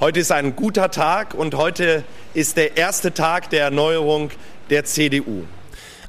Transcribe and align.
Heute 0.00 0.20
ist 0.20 0.30
ein 0.30 0.56
guter 0.56 0.90
Tag 0.90 1.34
und 1.34 1.54
heute 1.54 2.04
ist 2.32 2.56
der 2.56 2.76
erste 2.76 3.12
Tag 3.12 3.50
der 3.50 3.64
Erneuerung 3.64 4.30
der 4.70 4.84
CDU. 4.84 5.42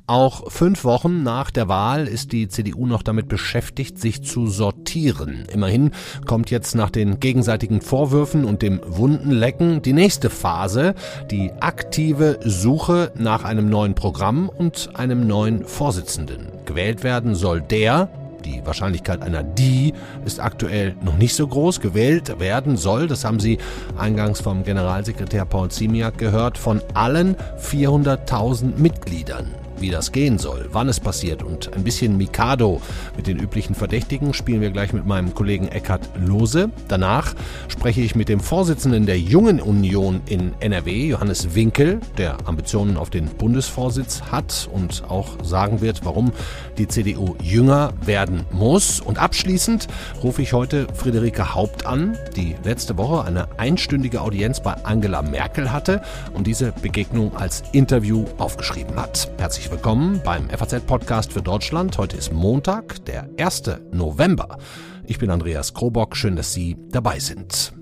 Auch 0.10 0.50
fünf 0.50 0.86
Wochen 0.86 1.24
nach 1.24 1.52
der 1.52 1.68
Wahl 1.68 2.08
ist 2.08 2.32
die 2.32 2.48
CDU 2.48 2.86
noch 2.86 3.04
damit 3.04 3.28
beschäftigt, 3.28 4.00
sich 4.00 4.24
zu 4.24 4.48
sortieren. 4.48 5.46
Immerhin 5.52 5.92
kommt 6.26 6.50
jetzt 6.50 6.76
nach 6.76 6.90
den 6.90 7.20
gegenseitigen 7.20 7.82
Vorwürfen 7.82 8.46
und 8.46 8.62
dem 8.62 8.80
Wundenlecken 8.86 9.82
die 9.82 9.92
nächste 9.92 10.30
Phase, 10.30 10.96
die 11.30 11.52
aktive 11.60 12.40
Suche 12.42 13.12
nach 13.16 13.44
einem 13.44 13.68
neuen 13.68 13.96
Programm 13.96 14.48
und 14.48 14.92
einem 14.96 15.28
neuen 15.28 15.66
Vorsitzenden. 15.66 16.48
Gewählt 16.66 17.04
werden 17.04 17.36
soll 17.36 17.62
der, 17.62 18.10
die 18.48 18.66
Wahrscheinlichkeit 18.66 19.22
einer 19.22 19.44
Die 19.44 19.94
ist 20.26 20.40
aktuell 20.40 20.96
noch 21.02 21.18
nicht 21.18 21.36
so 21.36 21.48
groß. 21.48 21.82
Gewählt 21.82 22.40
werden 22.40 22.78
soll, 22.78 23.08
das 23.08 23.26
haben 23.26 23.40
Sie 23.40 23.58
eingangs 23.98 24.42
vom 24.42 24.64
Generalsekretär 24.64 25.46
Paul 25.46 25.70
Ziemiak 25.70 26.18
gehört, 26.18 26.58
von 26.58 26.82
allen 26.94 27.36
400.000 27.60 28.78
Mitgliedern 28.78 29.67
wie 29.80 29.90
das 29.90 30.12
gehen 30.12 30.38
soll, 30.38 30.70
wann 30.72 30.90
es 30.90 31.00
passiert 31.00 31.44
und 31.44 31.74
ein 31.74 31.84
bisschen 31.84 32.18
Mikado 32.18 32.82
mit 33.16 33.28
den 33.28 33.38
üblichen 33.38 33.76
Verdächtigen 33.76 34.34
spielen 34.34 34.62
wir 34.62 34.72
gleich 34.72 34.94
mit 34.94 35.06
meinem 35.06 35.34
Kollegen 35.34 35.68
Eckhard 35.68 36.10
Lose. 36.16 36.70
Danach 36.88 37.34
spreche 37.68 38.02
ich 38.02 38.16
mit 38.16 38.30
dem 38.30 38.40
Vorsitzenden 38.40 39.06
der 39.06 39.20
Jungen 39.20 39.62
Union 39.62 40.22
in 40.28 40.54
NRW, 40.60 41.08
Johannes 41.08 41.56
Winkel, 41.56 42.00
der 42.18 42.38
Ambitionen 42.46 42.98
auf 42.98 43.10
den 43.10 43.28
Bundesvorsitz 43.28 44.22
hat 44.32 44.70
und 44.72 45.04
auch 45.10 45.44
sagen 45.44 45.82
wird, 45.82 46.06
warum 46.06 46.32
die 46.78 46.88
CDU 46.88 47.36
jünger 47.42 47.94
werden 48.06 48.46
muss. 48.52 49.00
Und 49.00 49.18
abschließend 49.18 49.88
rufe 50.24 50.42
ich 50.42 50.54
heute 50.54 50.88
Friederike 50.94 51.54
Haupt 51.56 51.86
an, 51.86 52.18
die 52.36 52.56
letzte 52.64 52.98
Woche 52.98 53.26
eine 53.26 53.48
einstündige 53.60 54.22
Audienz 54.22 54.62
bei 54.62 54.74
Angela 54.84 55.22
Merkel 55.22 55.72
hatte 55.72 56.02
und 56.34 56.48
diese 56.48 56.72
Begegnung 56.82 57.36
als 57.36 57.64
Interview 57.72 58.26
aufgeschrieben 58.38 58.96
hat. 58.96 59.30
Herzlich 59.38 59.67
herzlich 59.68 59.84
willkommen 59.84 60.22
beim 60.24 60.50
FAZ-Podcast 60.50 61.34
für 61.34 61.42
Deutschland. 61.42 61.98
Heute 61.98 62.16
ist 62.16 62.32
Montag, 62.32 63.04
der 63.04 63.30
1. 63.38 63.64
November. 63.92 64.60
Ich 65.06 65.18
bin 65.20 65.30
Andreas 65.30 65.74
Krobock. 65.74 66.16
Schön, 66.16 66.38
dass 66.38 66.54
Sie 66.54 66.78
dabei 66.90 67.20
sind. 67.20 67.74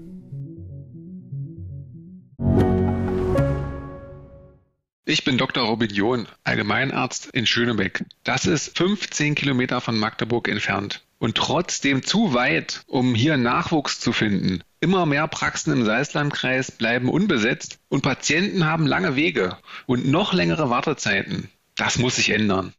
Ich 5.05 5.23
bin 5.25 5.37
Dr. 5.37 5.63
Robin 5.63 5.91
John, 5.91 6.27
Allgemeinarzt 6.43 7.27
in 7.27 7.45
Schönebeck. 7.45 8.03
Das 8.23 8.47
ist 8.47 8.75
15 8.75 9.35
Kilometer 9.35 9.79
von 9.79 9.95
Magdeburg 9.95 10.47
entfernt 10.47 11.03
und 11.19 11.35
trotzdem 11.35 12.01
zu 12.01 12.33
weit, 12.33 12.81
um 12.87 13.13
hier 13.13 13.37
Nachwuchs 13.37 13.99
zu 13.99 14.11
finden. 14.11 14.63
Immer 14.79 15.05
mehr 15.05 15.27
Praxen 15.27 15.71
im 15.71 15.85
Salzlandkreis 15.85 16.71
bleiben 16.71 17.09
unbesetzt 17.09 17.77
und 17.89 18.01
Patienten 18.01 18.65
haben 18.65 18.87
lange 18.87 19.15
Wege 19.15 19.57
und 19.85 20.07
noch 20.07 20.33
längere 20.33 20.71
Wartezeiten. 20.71 21.49
Das 21.75 21.99
muss 21.99 22.15
sich 22.15 22.29
ändern. 22.29 22.73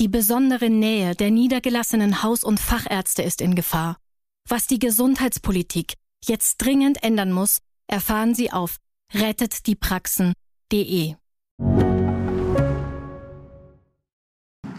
Die 0.00 0.08
besondere 0.08 0.70
Nähe 0.70 1.14
der 1.14 1.30
niedergelassenen 1.30 2.22
Haus- 2.22 2.44
und 2.44 2.60
Fachärzte 2.60 3.22
ist 3.22 3.40
in 3.40 3.54
Gefahr. 3.54 3.96
Was 4.48 4.66
die 4.66 4.78
Gesundheitspolitik 4.78 5.94
jetzt 6.24 6.58
dringend 6.58 7.02
ändern 7.02 7.32
muss, 7.32 7.58
erfahren 7.88 8.34
Sie 8.34 8.52
auf 8.52 8.76
rettetdiepraxen.de. 9.12 11.14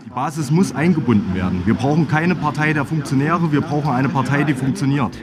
Die 0.06 0.10
Basis 0.10 0.52
muss 0.52 0.74
eingebunden 0.74 1.36
werden. 1.36 1.66
Wir 1.66 1.74
brauchen 1.74 2.08
keine 2.08 2.36
Partei 2.36 2.74
der 2.74 2.86
Funktionäre, 2.86 3.52
wir 3.52 3.62
brauchen 3.62 3.92
eine 3.92 4.10
Partei, 4.10 4.44
die 4.44 4.54
funktioniert. 4.54 5.18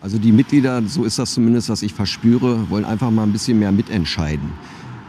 Also 0.00 0.18
die 0.18 0.32
Mitglieder, 0.32 0.82
so 0.82 1.04
ist 1.04 1.18
das 1.18 1.34
zumindest, 1.34 1.68
was 1.68 1.82
ich 1.82 1.94
verspüre, 1.94 2.68
wollen 2.70 2.84
einfach 2.84 3.10
mal 3.10 3.22
ein 3.22 3.32
bisschen 3.32 3.58
mehr 3.58 3.72
mitentscheiden. 3.72 4.52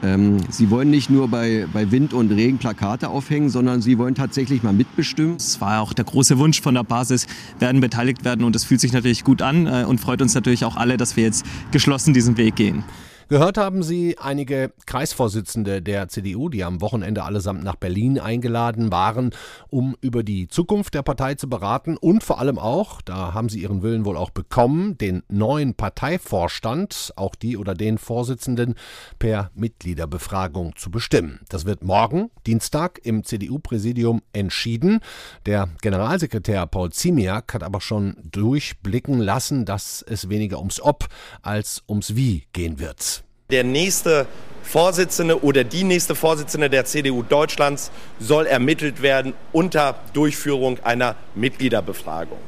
Ähm, 0.04 0.38
sie 0.50 0.70
wollen 0.70 0.90
nicht 0.90 1.10
nur 1.10 1.30
bei, 1.30 1.66
bei 1.72 1.90
Wind 1.92 2.14
und 2.14 2.32
Regen 2.32 2.58
Plakate 2.58 3.08
aufhängen, 3.08 3.50
sondern 3.50 3.82
sie 3.82 3.98
wollen 3.98 4.16
tatsächlich 4.16 4.62
mal 4.62 4.74
mitbestimmen. 4.74 5.38
Es 5.38 5.62
war 5.62 5.82
auch 5.82 5.94
der 5.94 6.06
große 6.06 6.38
Wunsch 6.38 6.62
von 6.62 6.76
der 6.76 6.84
Basis, 6.84 7.26
werden 7.60 7.80
beteiligt 7.80 8.26
werden 8.26 8.44
und 8.44 8.56
es 8.56 8.66
fühlt 8.66 8.82
sich 8.82 8.92
natürlich 8.92 9.24
gut 9.24 9.42
an 9.42 9.66
äh, 9.66 9.86
und 9.88 10.00
freut 10.00 10.22
uns 10.22 10.36
natürlich 10.36 10.66
auch 10.66 10.76
alle, 10.76 10.98
dass 10.98 11.16
wir 11.16 11.24
jetzt 11.24 11.46
geschlossen 11.72 12.14
diesen 12.14 12.36
Weg 12.36 12.56
gehen. 12.56 12.84
Gehört 13.30 13.58
haben 13.58 13.84
Sie 13.84 14.18
einige 14.18 14.74
Kreisvorsitzende 14.86 15.82
der 15.82 16.10
CDU, 16.10 16.50
die 16.50 16.64
am 16.64 16.82
Wochenende 16.82 17.24
allesamt 17.24 17.64
nach 17.64 17.76
Berlin 17.76 18.20
eingeladen 18.20 18.92
waren, 18.92 19.32
um 19.70 19.96
über 20.02 20.24
die 20.24 20.50
Zukunft 20.50 20.94
der 20.94 21.04
Partei 21.04 21.36
zu 21.36 21.50
beraten 21.50 21.96
und 21.96 22.24
vor 22.24 22.40
allem 22.40 22.60
auch, 22.60 23.02
da 23.02 23.34
haben 23.34 23.48
Sie 23.48 23.62
Ihren 23.62 23.82
Willen 23.82 24.06
wohl 24.06 24.18
auch 24.18 24.30
bekommen, 24.30 24.98
den 24.98 25.24
neuen 25.30 25.74
Parteivorstand, 25.74 27.14
auch 27.16 27.36
die 27.36 27.58
oder 27.58 27.76
den 27.76 27.98
Vorsitzenden 27.98 28.76
per 29.20 29.52
Mitgliederbefragung 29.56 30.76
zu 30.76 30.92
bestimmen. 30.92 31.40
Das 31.48 31.66
wird 31.66 31.84
morgen, 31.84 32.30
Dienstag, 32.46 33.00
im 33.04 33.24
CDU-Präsidium 33.24 34.22
entschieden. 34.34 35.00
Der 35.46 35.70
Generalsekretär 35.82 36.66
Paul 36.68 36.92
Ziemiak 36.92 37.54
hat 37.54 37.64
aber 37.64 37.80
schon 37.80 38.18
durchblicken 38.32 39.20
lassen, 39.20 39.66
dass 39.66 40.02
es 40.02 40.28
weniger 40.28 40.60
ums 40.60 40.82
Ob 40.82 41.08
als 41.42 41.84
ums 41.88 42.16
Wie 42.16 42.48
gehen 42.52 42.80
wird 42.80 43.13
der 43.50 43.64
nächste 43.64 44.28
Vorsitzende 44.64 45.44
oder 45.44 45.64
die 45.64 45.84
nächste 45.84 46.16
Vorsitzende 46.16 46.70
der 46.70 46.86
CDU 46.86 47.22
Deutschlands 47.22 47.92
soll 48.20 48.46
ermittelt 48.46 49.02
werden 49.02 49.34
unter 49.52 50.00
Durchführung 50.14 50.80
einer 50.84 51.16
Mitgliederbefragung. 51.36 52.40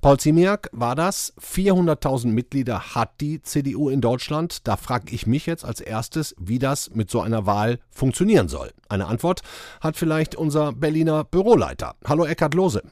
Paul 0.00 0.18
Ziemiak 0.18 0.70
war 0.72 0.94
das. 0.94 1.34
400.000 1.40 2.28
Mitglieder 2.28 2.94
hat 2.94 3.20
die 3.20 3.42
CDU 3.42 3.88
in 3.88 4.00
Deutschland. 4.00 4.66
Da 4.68 4.76
frage 4.76 5.12
ich 5.12 5.26
mich 5.26 5.46
jetzt 5.46 5.64
als 5.64 5.80
erstes, 5.80 6.36
wie 6.38 6.60
das 6.60 6.90
mit 6.90 7.10
so 7.10 7.20
einer 7.20 7.46
Wahl 7.46 7.80
funktionieren 7.90 8.48
soll. 8.48 8.70
Eine 8.88 9.06
Antwort 9.06 9.42
hat 9.80 9.96
vielleicht 9.96 10.36
unser 10.36 10.72
Berliner 10.72 11.24
Büroleiter. 11.24 11.96
Hallo 12.06 12.24
Eckhard 12.24 12.54
Lose. 12.54 12.82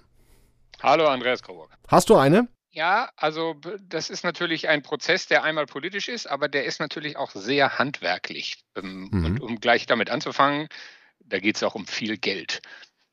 Hallo 0.82 1.06
Andreas 1.06 1.42
Coburg. 1.42 1.70
Hast 1.88 2.10
du 2.10 2.16
eine? 2.16 2.48
Ja, 2.76 3.10
also 3.16 3.54
das 3.80 4.10
ist 4.10 4.22
natürlich 4.22 4.68
ein 4.68 4.82
Prozess, 4.82 5.26
der 5.26 5.42
einmal 5.42 5.64
politisch 5.64 6.08
ist, 6.10 6.26
aber 6.26 6.46
der 6.46 6.66
ist 6.66 6.78
natürlich 6.78 7.16
auch 7.16 7.30
sehr 7.30 7.78
handwerklich. 7.78 8.66
Ähm, 8.76 9.08
mhm. 9.10 9.24
Und 9.24 9.40
um 9.40 9.60
gleich 9.60 9.86
damit 9.86 10.10
anzufangen, 10.10 10.68
da 11.20 11.38
geht 11.38 11.56
es 11.56 11.62
auch 11.62 11.74
um 11.74 11.86
viel 11.86 12.18
Geld. 12.18 12.60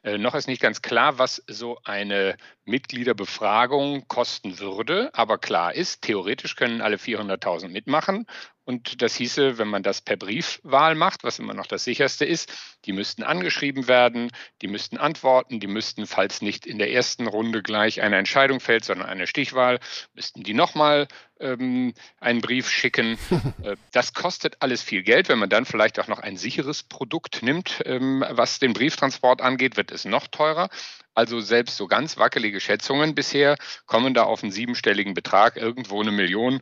Äh, 0.03 0.17
noch 0.17 0.35
ist 0.35 0.47
nicht 0.47 0.61
ganz 0.61 0.81
klar, 0.81 1.17
was 1.17 1.41
so 1.47 1.79
eine 1.85 2.35
Mitgliederbefragung 2.65 4.05
kosten 4.09 4.59
würde, 4.59 5.11
aber 5.13 5.37
klar 5.37 5.73
ist, 5.73 6.01
theoretisch 6.01 6.57
können 6.57 6.81
alle 6.81 6.97
400.000 6.97 7.69
mitmachen 7.69 8.25
und 8.65 9.01
das 9.01 9.15
hieße, 9.15 9.57
wenn 9.57 9.67
man 9.67 9.83
das 9.83 10.01
per 10.01 10.15
Briefwahl 10.15 10.95
macht, 10.95 11.23
was 11.23 11.39
immer 11.39 11.53
noch 11.53 11.67
das 11.67 11.83
sicherste 11.83 12.25
ist, 12.25 12.51
die 12.85 12.93
müssten 12.93 13.23
angeschrieben 13.23 13.87
werden, 13.87 14.31
die 14.61 14.67
müssten 14.67 14.97
antworten, 14.97 15.59
die 15.59 15.67
müssten, 15.67 16.07
falls 16.07 16.41
nicht 16.41 16.65
in 16.65 16.77
der 16.77 16.91
ersten 16.91 17.27
Runde 17.27 17.61
gleich 17.61 18.01
eine 18.01 18.17
Entscheidung 18.17 18.59
fällt, 18.59 18.85
sondern 18.85 19.09
eine 19.09 19.27
Stichwahl, 19.27 19.79
müssten 20.13 20.43
die 20.43 20.53
nochmal 20.53 21.07
ähm, 21.39 21.93
einen 22.19 22.41
Brief 22.41 22.69
schicken. 22.69 23.17
Äh, 23.63 23.77
das 23.91 24.13
kostet 24.13 24.57
alles 24.61 24.81
viel 24.81 25.03
Geld. 25.03 25.29
Wenn 25.29 25.39
man 25.39 25.49
dann 25.49 25.65
vielleicht 25.65 25.99
auch 25.99 26.07
noch 26.07 26.19
ein 26.19 26.37
sicheres 26.37 26.83
Produkt 26.83 27.43
nimmt, 27.43 27.81
ähm, 27.85 28.25
was 28.29 28.59
den 28.59 28.73
Brieftransport 28.73 29.41
angeht, 29.41 29.77
wird 29.77 29.91
es 29.91 30.05
noch 30.05 30.27
teurer. 30.27 30.69
Also 31.13 31.39
selbst 31.39 31.77
so 31.77 31.87
ganz 31.87 32.17
wackelige 32.17 32.59
Schätzungen 32.59 33.15
bisher 33.15 33.57
kommen 33.85 34.13
da 34.13 34.23
auf 34.23 34.43
einen 34.43 34.51
siebenstelligen 34.51 35.13
Betrag, 35.13 35.55
irgendwo 35.55 36.01
eine 36.01 36.11
Million 36.11 36.61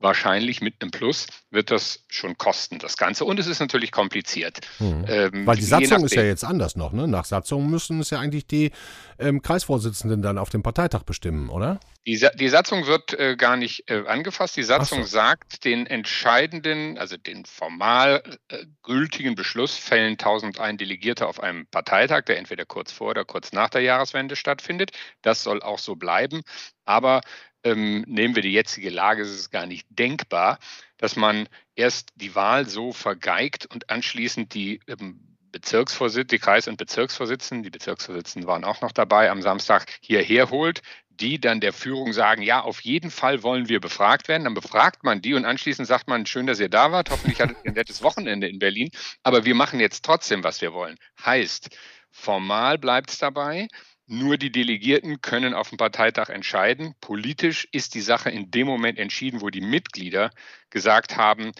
wahrscheinlich 0.00 0.60
mit 0.60 0.80
einem 0.80 0.90
Plus 0.90 1.26
wird 1.50 1.70
das 1.70 2.04
schon 2.08 2.36
kosten, 2.38 2.78
das 2.78 2.96
Ganze. 2.96 3.24
Und 3.24 3.38
es 3.38 3.46
ist 3.46 3.60
natürlich 3.60 3.92
kompliziert. 3.92 4.60
Hm. 4.78 5.04
Ähm, 5.06 5.46
Weil 5.46 5.56
die 5.56 5.62
Satzung 5.62 6.04
ist 6.04 6.14
ja 6.14 6.22
jetzt 6.22 6.44
anders 6.44 6.74
noch. 6.74 6.92
Ne? 6.92 7.06
Nach 7.06 7.24
Satzung 7.24 7.70
müssen 7.70 8.00
es 8.00 8.10
ja 8.10 8.18
eigentlich 8.18 8.46
die 8.46 8.72
ähm, 9.18 9.42
Kreisvorsitzenden 9.42 10.22
dann 10.22 10.38
auf 10.38 10.48
dem 10.48 10.62
Parteitag 10.62 11.02
bestimmen, 11.02 11.50
oder? 11.50 11.78
Die, 12.06 12.26
die 12.34 12.48
Satzung 12.48 12.86
wird 12.86 13.12
äh, 13.18 13.36
gar 13.36 13.58
nicht 13.58 13.90
äh, 13.90 14.06
angefasst. 14.06 14.56
Die 14.56 14.62
Satzung 14.62 15.02
so. 15.02 15.08
sagt, 15.08 15.64
den 15.64 15.86
entscheidenden, 15.86 16.96
also 16.96 17.18
den 17.18 17.44
formal 17.44 18.22
äh, 18.48 18.64
gültigen 18.82 19.34
Beschluss 19.34 19.76
fällen 19.76 20.12
1001 20.12 20.78
Delegierte 20.78 21.26
auf 21.26 21.40
einem 21.40 21.66
Parteitag, 21.66 22.22
der 22.22 22.38
entweder 22.38 22.64
kurz 22.64 22.90
vor 22.90 23.10
oder 23.10 23.26
kurz 23.26 23.52
nach 23.52 23.68
der 23.68 23.82
Jahreswende 23.82 24.34
stattfindet. 24.34 24.92
Das 25.20 25.42
soll 25.42 25.62
auch 25.62 25.78
so 25.78 25.94
bleiben. 25.94 26.42
Aber 26.86 27.20
ähm, 27.64 28.04
nehmen 28.06 28.34
wir 28.34 28.42
die 28.42 28.52
jetzige 28.52 28.90
Lage, 28.90 29.22
ist 29.22 29.30
es 29.30 29.50
gar 29.50 29.66
nicht 29.66 29.86
denkbar, 29.90 30.58
dass 30.98 31.16
man 31.16 31.48
erst 31.74 32.10
die 32.16 32.34
Wahl 32.34 32.68
so 32.68 32.92
vergeigt 32.92 33.66
und 33.66 33.90
anschließend 33.90 34.54
die 34.54 34.80
ähm, 34.86 35.20
Bezirksvorsitzenden, 35.52 36.28
die 36.28 36.38
Kreis- 36.38 36.68
und 36.68 36.76
Bezirksvorsitzenden, 36.76 37.62
die 37.64 37.70
Bezirksvorsitzenden 37.70 38.48
waren 38.48 38.64
auch 38.64 38.80
noch 38.80 38.92
dabei, 38.92 39.30
am 39.30 39.42
Samstag 39.42 39.86
hierher 40.00 40.50
holt, 40.50 40.82
die 41.20 41.40
dann 41.40 41.60
der 41.60 41.72
Führung 41.72 42.12
sagen, 42.12 42.42
ja, 42.42 42.62
auf 42.62 42.80
jeden 42.80 43.10
Fall 43.10 43.42
wollen 43.42 43.68
wir 43.68 43.80
befragt 43.80 44.28
werden. 44.28 44.44
Dann 44.44 44.54
befragt 44.54 45.04
man 45.04 45.20
die 45.20 45.34
und 45.34 45.44
anschließend 45.44 45.86
sagt 45.86 46.08
man, 46.08 46.24
schön, 46.26 46.46
dass 46.46 46.60
ihr 46.60 46.68
da 46.68 46.92
wart, 46.92 47.10
hoffentlich 47.10 47.40
hattet 47.40 47.58
ihr 47.62 47.72
ein 47.72 47.74
nettes 47.74 48.02
Wochenende 48.02 48.48
in 48.48 48.58
Berlin, 48.58 48.90
aber 49.22 49.44
wir 49.44 49.54
machen 49.54 49.80
jetzt 49.80 50.04
trotzdem, 50.04 50.42
was 50.44 50.60
wir 50.60 50.72
wollen. 50.72 50.96
Heißt, 51.24 51.76
formal 52.10 52.78
bleibt 52.78 53.10
es 53.10 53.18
dabei, 53.18 53.68
Nur 54.12 54.38
die 54.38 54.50
Delegierten 54.50 55.20
können 55.20 55.54
auf 55.54 55.68
dem 55.68 55.78
Parteitag 55.78 56.30
entscheiden. 56.30 56.96
Politisch 57.00 57.68
ist 57.70 57.94
die 57.94 58.00
Sache 58.00 58.28
in 58.28 58.50
dem 58.50 58.66
Moment 58.66 58.98
entschieden, 58.98 59.40
wo 59.40 59.50
die 59.50 59.60
Mitglieder 59.60 60.32
gesagt 60.68 61.16
haben, 61.16 61.52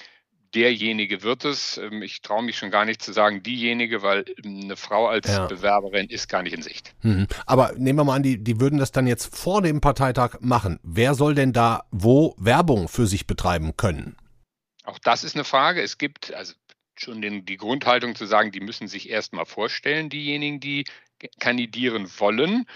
derjenige 0.52 1.22
wird 1.22 1.44
es. 1.44 1.78
Ähm, 1.78 2.02
ich 2.02 2.22
traue 2.22 2.42
mich 2.42 2.58
schon 2.58 2.72
gar 2.72 2.84
nicht 2.84 3.02
zu 3.02 3.12
sagen, 3.12 3.44
diejenige, 3.44 4.02
weil 4.02 4.24
ähm, 4.42 4.62
eine 4.64 4.76
Frau 4.76 5.06
als 5.06 5.28
ja. 5.28 5.46
Bewerberin 5.46 6.08
ist 6.08 6.28
gar 6.28 6.42
nicht 6.42 6.52
in 6.52 6.62
Sicht. 6.62 6.92
Mhm. 7.02 7.28
Aber 7.46 7.72
nehmen 7.76 8.00
wir 8.00 8.04
mal 8.04 8.16
an, 8.16 8.24
die, 8.24 8.42
die 8.42 8.60
würden 8.60 8.80
das 8.80 8.90
dann 8.90 9.06
jetzt 9.06 9.36
vor 9.36 9.62
dem 9.62 9.80
Parteitag 9.80 10.40
machen. 10.40 10.80
Wer 10.82 11.14
soll 11.14 11.36
denn 11.36 11.52
da 11.52 11.84
wo 11.92 12.34
Werbung 12.36 12.88
für 12.88 13.06
sich 13.06 13.28
betreiben 13.28 13.76
können? 13.76 14.16
Auch 14.82 14.98
das 14.98 15.22
ist 15.22 15.36
eine 15.36 15.44
Frage. 15.44 15.82
Es 15.82 15.98
gibt 15.98 16.34
also 16.34 16.54
schon 16.96 17.22
den, 17.22 17.46
die 17.46 17.58
Grundhaltung 17.58 18.16
zu 18.16 18.26
sagen, 18.26 18.50
die 18.50 18.60
müssen 18.60 18.88
sich 18.88 19.08
erst 19.08 19.32
mal 19.32 19.44
vorstellen, 19.44 20.10
diejenigen, 20.10 20.58
die 20.58 20.84
kandidieren 21.38 22.08
wollen. 22.18 22.66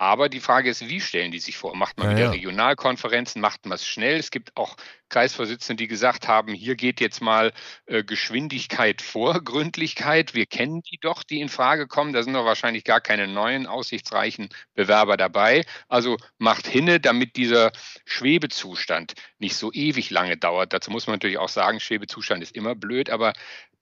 Aber 0.00 0.28
die 0.28 0.38
Frage 0.38 0.70
ist, 0.70 0.88
wie 0.88 1.00
stellen 1.00 1.32
die 1.32 1.40
sich 1.40 1.56
vor? 1.56 1.74
Macht 1.74 1.98
man 1.98 2.10
ja, 2.10 2.16
wieder 2.16 2.26
ja. 2.26 2.30
Regionalkonferenzen? 2.30 3.42
Macht 3.42 3.66
man 3.66 3.74
es 3.74 3.84
schnell? 3.84 4.16
Es 4.16 4.30
gibt 4.30 4.56
auch 4.56 4.76
Kreisvorsitzende, 5.08 5.82
die 5.82 5.88
gesagt 5.88 6.28
haben, 6.28 6.54
hier 6.54 6.76
geht 6.76 7.00
jetzt 7.00 7.20
mal 7.20 7.52
äh, 7.86 8.04
Geschwindigkeit 8.04 9.02
vor 9.02 9.40
Gründlichkeit. 9.44 10.34
Wir 10.34 10.46
kennen 10.46 10.82
die 10.82 10.98
doch, 11.00 11.24
die 11.24 11.40
in 11.40 11.48
Frage 11.48 11.88
kommen. 11.88 12.12
Da 12.12 12.22
sind 12.22 12.34
doch 12.34 12.44
wahrscheinlich 12.44 12.84
gar 12.84 13.00
keine 13.00 13.26
neuen, 13.26 13.66
aussichtsreichen 13.66 14.50
Bewerber 14.74 15.16
dabei. 15.16 15.64
Also 15.88 16.16
macht 16.38 16.68
hinne, 16.68 17.00
damit 17.00 17.34
dieser 17.34 17.72
Schwebezustand 18.04 19.14
nicht 19.40 19.56
so 19.56 19.72
ewig 19.72 20.10
lange 20.10 20.36
dauert. 20.36 20.72
Dazu 20.72 20.92
muss 20.92 21.08
man 21.08 21.14
natürlich 21.14 21.38
auch 21.38 21.48
sagen, 21.48 21.80
Schwebezustand 21.80 22.40
ist 22.40 22.54
immer 22.54 22.76
blöd, 22.76 23.10
aber 23.10 23.32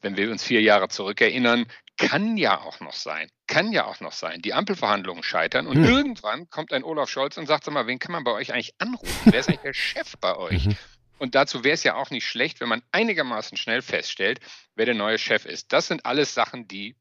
wenn 0.01 0.17
wir 0.17 0.31
uns 0.31 0.45
vier 0.45 0.63
Jahre 0.63 0.89
zurückerinnern, 0.89 1.67
kann 1.97 2.37
ja 2.37 2.61
auch 2.61 2.81
noch 2.81 2.93
sein, 2.93 3.29
kann 3.47 3.73
ja 3.73 3.87
auch 3.87 4.01
noch 4.01 4.13
sein, 4.13 4.43
die 4.43 4.53
Ampelverhandlungen 4.53 5.23
scheitern 5.23 5.67
und 5.67 5.77
hm. 5.77 5.85
irgendwann 5.85 6.51
kommt 6.51 6.73
ein 6.73 6.85
Olaf 6.85 7.09
Scholz 7.09 7.37
und 7.37 7.47
sagt, 7.47 7.65
sag 7.65 7.75
mal, 7.75 7.87
wen 7.87 7.99
kann 7.99 8.13
man 8.13 8.25
bei 8.25 8.33
euch 8.33 8.53
eigentlich 8.53 8.75
anrufen? 8.79 9.15
Wer 9.25 9.41
ist 9.41 9.49
eigentlich 9.49 9.61
der 9.61 9.75
Chef 9.75 10.15
bei 10.21 10.37
euch? 10.37 10.67
Mhm. 10.67 10.77
Und 11.19 11.35
dazu 11.35 11.65
wäre 11.65 11.75
es 11.75 11.83
ja 11.83 11.95
auch 11.95 12.11
nicht 12.11 12.27
schlecht, 12.27 12.61
wenn 12.61 12.69
man 12.69 12.83
einigermaßen 12.93 13.57
schnell 13.57 13.81
feststellt, 13.81 14.41
wer 14.75 14.85
der 14.85 14.95
neue 14.95 15.19
Chef 15.19 15.47
ist. 15.47 15.73
Das 15.73 15.87
sind 15.87 16.05
alles 16.05 16.35
Sachen, 16.35 16.69
die 16.69 16.95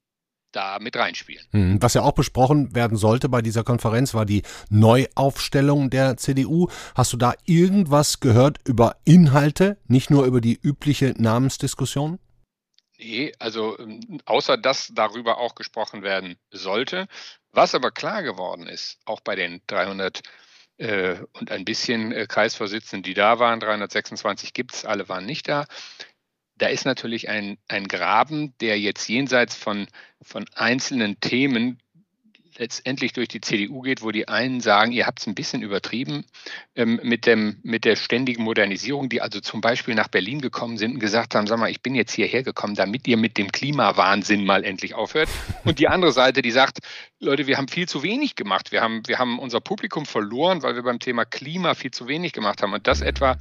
da 0.55 0.79
mit 0.79 0.95
reinspielen. 0.95 1.45
Hm. 1.51 1.81
Was 1.81 1.95
ja 1.95 2.01
auch 2.01 2.13
besprochen 2.13 2.73
werden 2.73 2.97
sollte 2.97 3.27
bei 3.27 3.41
dieser 3.41 3.63
Konferenz, 3.63 4.13
war 4.13 4.25
die 4.25 4.43
Neuaufstellung 4.69 5.89
der 5.89 6.15
CDU. 6.15 6.69
Hast 6.95 7.11
du 7.11 7.17
da 7.17 7.33
irgendwas 7.45 8.21
gehört 8.21 8.59
über 8.63 8.95
Inhalte, 9.03 9.77
nicht 9.87 10.09
nur 10.09 10.25
über 10.25 10.39
die 10.39 10.57
übliche 10.61 11.13
Namensdiskussion? 11.17 12.19
Nee, 12.97 13.33
also 13.39 13.77
ähm, 13.79 14.21
außer 14.25 14.57
dass 14.57 14.89
darüber 14.93 15.37
auch 15.37 15.55
gesprochen 15.55 16.01
werden 16.03 16.37
sollte. 16.51 17.07
Was 17.51 17.75
aber 17.75 17.91
klar 17.91 18.23
geworden 18.23 18.67
ist, 18.67 18.99
auch 19.05 19.21
bei 19.21 19.35
den 19.35 19.61
300 19.67 20.21
äh, 20.77 21.17
und 21.33 21.51
ein 21.51 21.65
bisschen 21.65 22.11
äh, 22.11 22.27
Kreisvorsitzenden, 22.27 23.03
die 23.03 23.13
da 23.13 23.39
waren, 23.39 23.59
326 23.59 24.53
gibt 24.53 24.73
es, 24.73 24.85
alle 24.85 25.09
waren 25.09 25.25
nicht 25.25 25.47
da. 25.47 25.65
Da 26.57 26.67
ist 26.67 26.85
natürlich 26.85 27.29
ein, 27.29 27.57
ein 27.67 27.87
Graben, 27.87 28.57
der 28.59 28.79
jetzt 28.79 29.07
jenseits 29.09 29.55
von, 29.55 29.87
von 30.21 30.45
einzelnen 30.55 31.19
Themen 31.19 31.81
letztendlich 32.57 33.13
durch 33.13 33.27
die 33.27 33.41
CDU 33.41 33.81
geht, 33.81 34.01
wo 34.01 34.11
die 34.11 34.27
einen 34.27 34.61
sagen, 34.61 34.91
ihr 34.91 35.05
habt 35.05 35.19
es 35.19 35.27
ein 35.27 35.35
bisschen 35.35 35.61
übertrieben 35.61 36.25
ähm, 36.75 36.99
mit, 37.03 37.25
dem, 37.25 37.57
mit 37.63 37.85
der 37.85 37.95
ständigen 37.95 38.43
Modernisierung, 38.43 39.09
die 39.09 39.21
also 39.21 39.39
zum 39.39 39.61
Beispiel 39.61 39.95
nach 39.95 40.07
Berlin 40.07 40.41
gekommen 40.41 40.77
sind 40.77 40.93
und 40.93 40.99
gesagt 40.99 41.35
haben, 41.35 41.47
sag 41.47 41.59
mal, 41.59 41.69
ich 41.69 41.81
bin 41.81 41.95
jetzt 41.95 42.13
hierher 42.13 42.43
gekommen, 42.43 42.75
damit 42.75 43.07
ihr 43.07 43.17
mit 43.17 43.37
dem 43.37 43.51
Klimawahnsinn 43.51 44.45
mal 44.45 44.63
endlich 44.63 44.93
aufhört. 44.93 45.29
Und 45.63 45.79
die 45.79 45.87
andere 45.87 46.11
Seite, 46.11 46.41
die 46.41 46.51
sagt, 46.51 46.79
Leute, 47.19 47.47
wir 47.47 47.57
haben 47.57 47.67
viel 47.67 47.87
zu 47.87 48.03
wenig 48.03 48.35
gemacht. 48.35 48.71
Wir 48.71 48.81
haben, 48.81 49.01
wir 49.07 49.19
haben 49.19 49.39
unser 49.39 49.61
Publikum 49.61 50.05
verloren, 50.05 50.63
weil 50.63 50.75
wir 50.75 50.83
beim 50.83 50.99
Thema 50.99 51.25
Klima 51.25 51.73
viel 51.73 51.91
zu 51.91 52.07
wenig 52.07 52.33
gemacht 52.33 52.61
haben. 52.61 52.73
Und 52.73 52.87
das 52.87 53.01
etwa 53.01 53.37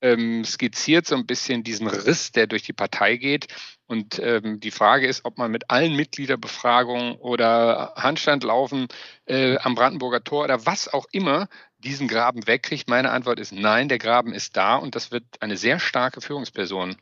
ähm, 0.00 0.44
skizziert 0.44 1.06
so 1.06 1.14
ein 1.14 1.26
bisschen 1.26 1.64
diesen 1.64 1.88
Riss, 1.88 2.32
der 2.32 2.46
durch 2.46 2.62
die 2.62 2.72
Partei 2.72 3.16
geht. 3.16 3.48
Und 3.86 4.18
ähm, 4.18 4.58
die 4.60 4.70
Frage 4.70 5.06
ist, 5.06 5.24
ob 5.24 5.38
man 5.38 5.50
mit 5.50 5.70
allen 5.70 5.94
Mitgliederbefragungen 5.94 7.16
oder 7.16 7.92
Handstandlaufen 7.96 8.88
äh, 9.26 9.58
am 9.58 9.74
Brandenburger 9.74 10.24
Tor 10.24 10.44
oder 10.44 10.66
was 10.66 10.92
auch 10.92 11.06
immer 11.12 11.48
diesen 11.78 12.08
Graben 12.08 12.46
wegkriegt. 12.46 12.88
Meine 12.88 13.10
Antwort 13.10 13.38
ist 13.38 13.52
nein, 13.52 13.88
der 13.88 13.98
Graben 13.98 14.32
ist 14.32 14.56
da 14.56 14.76
und 14.76 14.94
das 14.94 15.12
wird 15.12 15.24
eine 15.40 15.56
sehr 15.56 15.78
starke 15.78 16.20
Führungsperson 16.20 16.96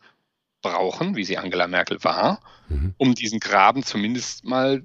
brauchen, 0.61 1.17
wie 1.17 1.25
sie 1.25 1.39
Angela 1.39 1.69
Merkel 1.69 2.03
war, 2.05 2.41
mhm. 2.69 2.95
um 2.99 3.15
diesen 3.15 3.41
Graben 3.41 3.83
zumindest 3.83 4.45
mal 4.45 4.83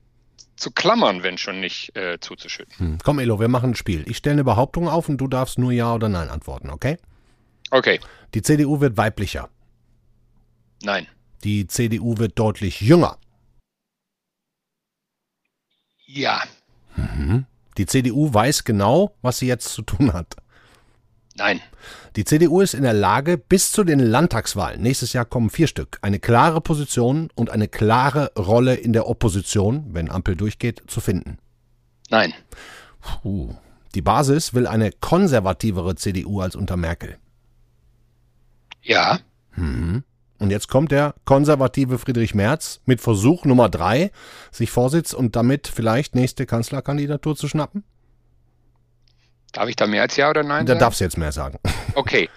zu 0.56 0.72
klammern, 0.72 1.24
wenn 1.24 1.38
schon 1.38 1.60
nicht 1.60 1.96
äh, 1.96 2.20
zuzuschütten. 2.20 2.78
Hm. 2.78 2.98
Komm, 3.02 3.20
Elo, 3.20 3.40
wir 3.40 3.48
machen 3.48 3.72
ein 3.72 3.76
Spiel. 3.76 4.04
Ich 4.08 4.18
stelle 4.18 4.34
eine 4.34 4.44
Behauptung 4.44 4.90
auf 4.90 5.08
und 5.08 5.18
du 5.18 5.28
darfst 5.28 5.58
nur 5.58 5.72
Ja 5.72 5.96
oder 5.96 6.10
Nein 6.10 6.30
antworten, 6.30 6.70
okay? 6.70 6.98
Okay. 7.72 8.00
Die 8.34 8.42
CDU 8.42 8.80
wird 8.80 8.98
weiblicher. 8.98 9.50
Nein. 10.84 11.08
Die 11.44 11.68
CDU 11.68 12.18
wird 12.18 12.38
deutlich 12.38 12.82
jünger. 12.82 13.18
Ja. 16.06 16.44
Mhm. 16.96 17.46
Die 17.78 17.86
CDU 17.86 18.34
weiß 18.34 18.64
genau, 18.64 19.16
was 19.22 19.40
sie 19.40 19.48
jetzt 19.48 19.70
zu 19.70 19.82
tun 19.82 20.14
hat. 20.14 20.36
Nein. 21.36 21.62
Die 22.18 22.26
CDU 22.26 22.60
ist 22.60 22.74
in 22.74 22.84
der 22.84 22.94
Lage, 22.94 23.38
bis 23.38 23.72
zu 23.72 23.86
den 23.86 24.00
Landtagswahlen, 24.00 24.82
nächstes 24.82 25.14
Jahr 25.14 25.24
kommen 25.24 25.50
vier 25.50 25.68
Stück, 25.68 25.98
eine 26.02 26.20
klare 26.20 26.60
Position 26.60 27.30
und 27.36 27.50
eine 27.50 27.70
klare 27.70 28.34
Rolle 28.38 28.76
in 28.76 28.92
der 28.92 29.08
Opposition, 29.08 29.94
wenn 29.94 30.12
Ampel 30.12 30.36
durchgeht, 30.36 30.84
zu 30.88 31.00
finden. 31.00 31.38
Nein. 32.10 32.34
Puh. 33.00 33.56
Die 33.96 34.02
Basis 34.02 34.54
will 34.54 34.68
eine 34.68 34.92
konservativere 34.92 35.96
CDU 35.96 36.42
als 36.42 36.56
unter 36.56 36.76
Merkel. 36.76 37.18
Ja. 38.90 39.20
Mhm. 39.56 40.04
Und 40.40 40.50
jetzt 40.50 40.68
kommt 40.68 40.92
der 40.92 41.14
konservative 41.26 42.00
Friedrich 42.00 42.34
Merz 42.34 42.82
mit 42.86 43.02
Versuch 43.02 43.46
Nummer 43.46 43.70
drei, 43.70 44.12
sich 44.52 44.72
Vorsitz 44.72 45.14
und 45.14 45.36
damit 45.36 45.68
vielleicht 45.68 46.16
nächste 46.16 46.46
Kanzlerkandidatur 46.46 47.36
zu 47.36 47.48
schnappen? 47.48 47.84
Darf 49.52 49.70
ich 49.70 49.76
da 49.76 49.86
mehr 49.86 50.02
als 50.04 50.16
Ja 50.16 50.30
oder 50.30 50.44
Nein 50.44 50.66
Da 50.66 50.74
sagen? 50.74 50.80
darfst 50.80 51.00
du 51.02 51.04
jetzt 51.06 51.18
mehr 51.18 51.32
sagen. 51.32 51.60
Okay. 51.96 52.30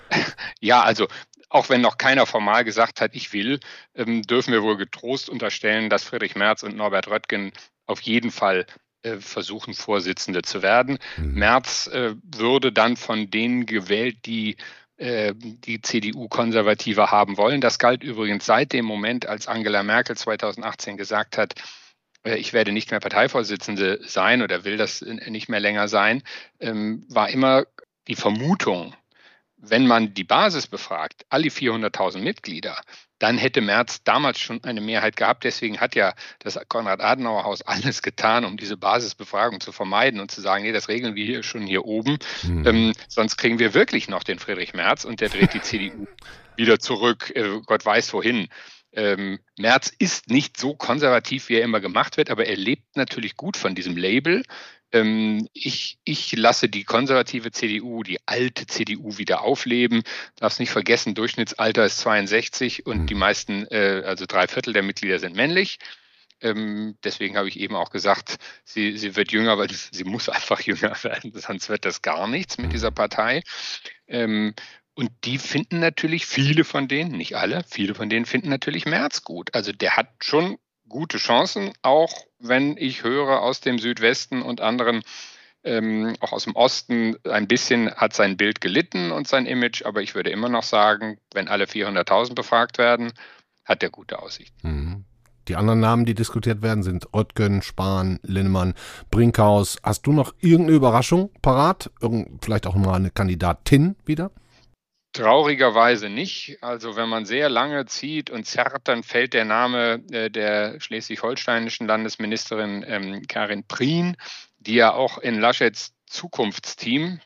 Ja, 0.61 0.83
also 0.83 1.07
auch 1.51 1.69
wenn 1.69 1.83
noch 1.83 1.99
keiner 1.99 2.27
formal 2.27 2.65
gesagt 2.65 3.01
hat, 3.01 3.15
ich 3.15 3.33
will, 3.33 3.61
ähm, 3.95 4.23
dürfen 4.23 4.53
wir 4.53 4.63
wohl 4.63 4.77
getrost 4.77 5.29
unterstellen, 5.29 5.89
dass 5.89 6.03
Friedrich 6.03 6.35
Merz 6.35 6.63
und 6.63 6.75
Norbert 6.75 7.09
Röttgen 7.09 7.53
auf 7.87 8.01
jeden 8.01 8.31
Fall 8.31 8.67
äh, 9.03 9.19
versuchen, 9.19 9.75
Vorsitzende 9.75 10.43
zu 10.43 10.63
werden. 10.63 10.99
Mhm. 11.17 11.35
Merz 11.35 11.87
äh, 11.89 12.15
würde 12.25 12.73
dann 12.73 12.97
von 12.97 13.31
denen 13.31 13.67
gewählt, 13.67 14.27
die 14.27 14.57
die 14.99 15.81
CDU 15.83 16.29
konservativer 16.29 17.11
haben 17.11 17.37
wollen. 17.37 17.61
Das 17.61 17.79
galt 17.79 18.05
übrigens 18.05 18.47
seit 18.47 18.73
dem 18.73 18.85
Moment, 18.85 19.27
als 19.27 19.49
Angela 19.49 19.83
Merkel 19.83 20.17
2018 20.17 20.97
gesagt 20.97 21.39
hat, 21.39 21.55
äh, 22.25 22.37
ich 22.37 22.53
werde 22.53 22.73
nicht 22.73 22.91
mehr 22.91 23.01
Parteivorsitzende 23.01 24.01
sein 24.05 24.43
oder 24.43 24.65
will 24.65 24.77
das 24.77 25.03
nicht 25.03 25.49
mehr 25.49 25.61
länger 25.61 25.89
sein, 25.89 26.23
ähm, 26.61 27.05
war 27.09 27.31
immer 27.31 27.65
die 28.09 28.17
Vermutung, 28.17 28.95
wenn 29.57 29.87
man 29.87 30.15
die 30.15 30.25
Basis 30.25 30.67
befragt, 30.67 31.25
alle 31.29 31.49
400.000 31.49 32.19
Mitglieder, 32.19 32.81
dann 33.23 33.39
hätte 33.39 33.61
Merz 33.61 34.03
damals 34.03 34.41
schon 34.41 34.65
eine 34.65 34.81
Mehrheit 34.81 35.15
gehabt. 35.15 35.45
Deswegen 35.45 35.79
hat 35.79 35.95
ja 35.95 36.13
das 36.41 36.59
Konrad-Adenauer-Haus 36.69 37.63
alles 37.67 38.03
getan, 38.03 38.45
um 38.45 38.57
diese 38.57 38.77
Basisbefragung 38.77 39.61
zu 39.61 39.71
vermeiden 39.71 40.19
und 40.19 40.33
zu 40.33 40.41
sagen, 40.41 40.65
nee, 40.65 40.73
das 40.73 40.89
regeln 40.89 41.15
wir 41.15 41.25
hier 41.25 41.45
schon 41.45 41.65
hier 41.65 41.85
oben. 41.85 42.19
Mhm. 42.43 42.67
Ähm, 42.67 42.93
sonst 43.07 43.37
kriegen 43.37 43.61
wir 43.61 43.75
wirklich 43.75 44.09
noch 44.09 44.25
den 44.25 44.41
Friedrich 44.41 44.75
Merz 44.75 45.05
und 45.05 45.21
der 45.21 45.29
dreht 45.29 45.55
die 45.55 45.61
CDU 45.63 46.07
wieder 46.57 46.81
zurück, 46.81 47.31
äh, 47.37 47.61
Gott 47.65 47.87
weiß 47.87 48.13
wohin. 48.13 48.49
Ähm, 48.93 49.39
Merz 49.57 49.93
ist 49.97 50.29
nicht 50.29 50.59
so 50.59 50.75
konservativ, 50.75 51.49
wie 51.49 51.55
er 51.55 51.65
immer 51.65 51.81
gemacht 51.81 52.17
wird, 52.17 52.29
aber 52.29 52.47
er 52.47 52.57
lebt 52.57 52.97
natürlich 52.97 53.37
gut 53.37 53.57
von 53.57 53.77
diesem 53.77 53.97
Label. 53.97 54.43
Ähm, 54.93 55.49
ich, 55.53 55.99
ich 56.05 56.37
lasse 56.37 56.69
die 56.69 56.85
konservative 56.85 57.51
CDU, 57.51 58.03
die 58.03 58.19
alte 58.27 58.67
CDU 58.67 59.19
wieder 59.19 59.43
aufleben. 59.43 60.03
Darfst 60.37 60.61
nicht 60.61 60.71
vergessen, 60.71 61.15
Durchschnittsalter 61.15 61.85
ist 61.85 61.99
62 61.99 62.87
und 62.87 63.03
mhm. 63.03 63.07
die 63.07 63.15
meisten, 63.15 63.67
äh, 63.71 64.03
also 64.05 64.27
drei 64.27 64.47
Viertel 64.49 64.73
der 64.73 64.83
Mitglieder 64.83 65.19
sind 65.19 65.35
männlich. 65.35 65.79
Ähm, 66.43 66.97
deswegen 67.05 67.37
habe 67.37 67.49
ich 67.49 67.59
eben 67.59 67.77
auch 67.77 67.91
gesagt, 67.91 68.37
sie, 68.65 68.99
sie 68.99 69.17
wird 69.17 69.33
jünger, 69.33 69.59
weil 69.59 69.71
sie 69.93 70.05
muss 70.05 70.29
einfach 70.29 70.61
jünger 70.61 70.95
werden, 71.03 71.33
sonst 71.37 71.69
wird 71.69 71.85
das 71.85 72.03
gar 72.03 72.27
nichts 72.29 72.59
mit 72.59 72.73
dieser 72.73 72.91
Partei. 72.91 73.43
Ähm, 74.07 74.55
und 74.95 75.11
die 75.25 75.39
finden 75.39 75.79
natürlich, 75.79 76.27
viele 76.27 76.65
von 76.65 76.87
denen, 76.87 77.13
nicht 77.13 77.37
alle, 77.37 77.65
viele 77.67 77.95
von 77.95 78.11
denen 78.11 78.27
finden 78.27 78.51
natürlich 78.51 78.85
Merz 78.85 79.25
gut. 79.25 79.55
Also 79.55 79.73
der 79.73 79.97
hat 79.97 80.09
schon 80.21 80.59
gute 80.93 81.19
Chancen, 81.19 81.73
auch 81.83 82.13
wenn 82.39 82.77
ich 82.77 83.03
höre 83.03 83.43
aus 83.43 83.61
dem 83.61 83.81
Südwesten 83.81 84.43
und 84.43 84.61
anderen, 84.61 85.03
ähm, 85.65 86.15
auch 86.21 86.33
aus 86.33 86.45
dem 86.45 86.55
Osten, 86.55 87.17
ein 87.29 87.49
bisschen 87.49 87.93
hat 87.95 88.15
sein 88.15 88.37
Bild 88.37 88.61
gelitten 88.61 89.11
und 89.11 89.27
sein 89.27 89.47
Image, 89.47 89.85
aber 89.85 90.03
ich 90.03 90.15
würde 90.15 90.31
immer 90.31 90.49
noch 90.49 90.63
sagen, 90.63 91.19
wenn 91.35 91.49
alle 91.49 91.65
400.000 91.65 92.35
befragt 92.35 92.79
werden, 92.79 93.13
hat 93.65 93.83
er 93.83 93.91
gute 93.91 94.21
Aussichten. 94.21 94.57
Mhm. 94.63 95.05
Die 95.49 95.57
anderen 95.57 95.81
Namen, 95.81 96.05
die 96.05 96.15
diskutiert 96.15 96.63
werden, 96.63 96.85
sind 96.85 97.13
Röttgen, 97.13 97.63
Spahn, 97.63 98.21
Linnemann, 98.23 98.75
Brinkhaus. 99.11 99.79
Hast 99.83 100.07
du 100.07 100.13
noch 100.13 100.35
irgendeine 100.39 100.77
Überraschung 100.77 101.31
parat? 101.43 101.91
Irgend, 102.01 102.45
vielleicht 102.45 102.67
auch 102.67 102.77
mal 102.77 102.95
eine 102.95 103.11
Kandidatin 103.11 103.97
wieder? 104.05 104.31
Traurigerweise 105.13 106.09
nicht. 106.09 106.59
Also 106.63 106.97
wenn 106.97 107.09
man 107.09 107.27
sehr 107.27 107.51
lange 107.51 107.85
zieht 107.85 108.31
und 108.31 108.47
zerrt, 108.47 108.89
dann 108.89 109.03
fällt 109.03 109.35
der 109.35 109.45
Name 109.45 110.03
äh, 110.11 110.31
der 110.31 110.81
schleswig-holsteinischen 110.81 111.87
Landesministerin 111.87 112.83
ähm, 112.87 113.27
Karin 113.29 113.65
Prien, 113.65 114.17
die 114.59 114.75
ja 114.75 114.95
auch 114.95 115.19
in 115.19 115.39
Laschets 115.39 115.93
Zukunftsteam, 116.07 117.21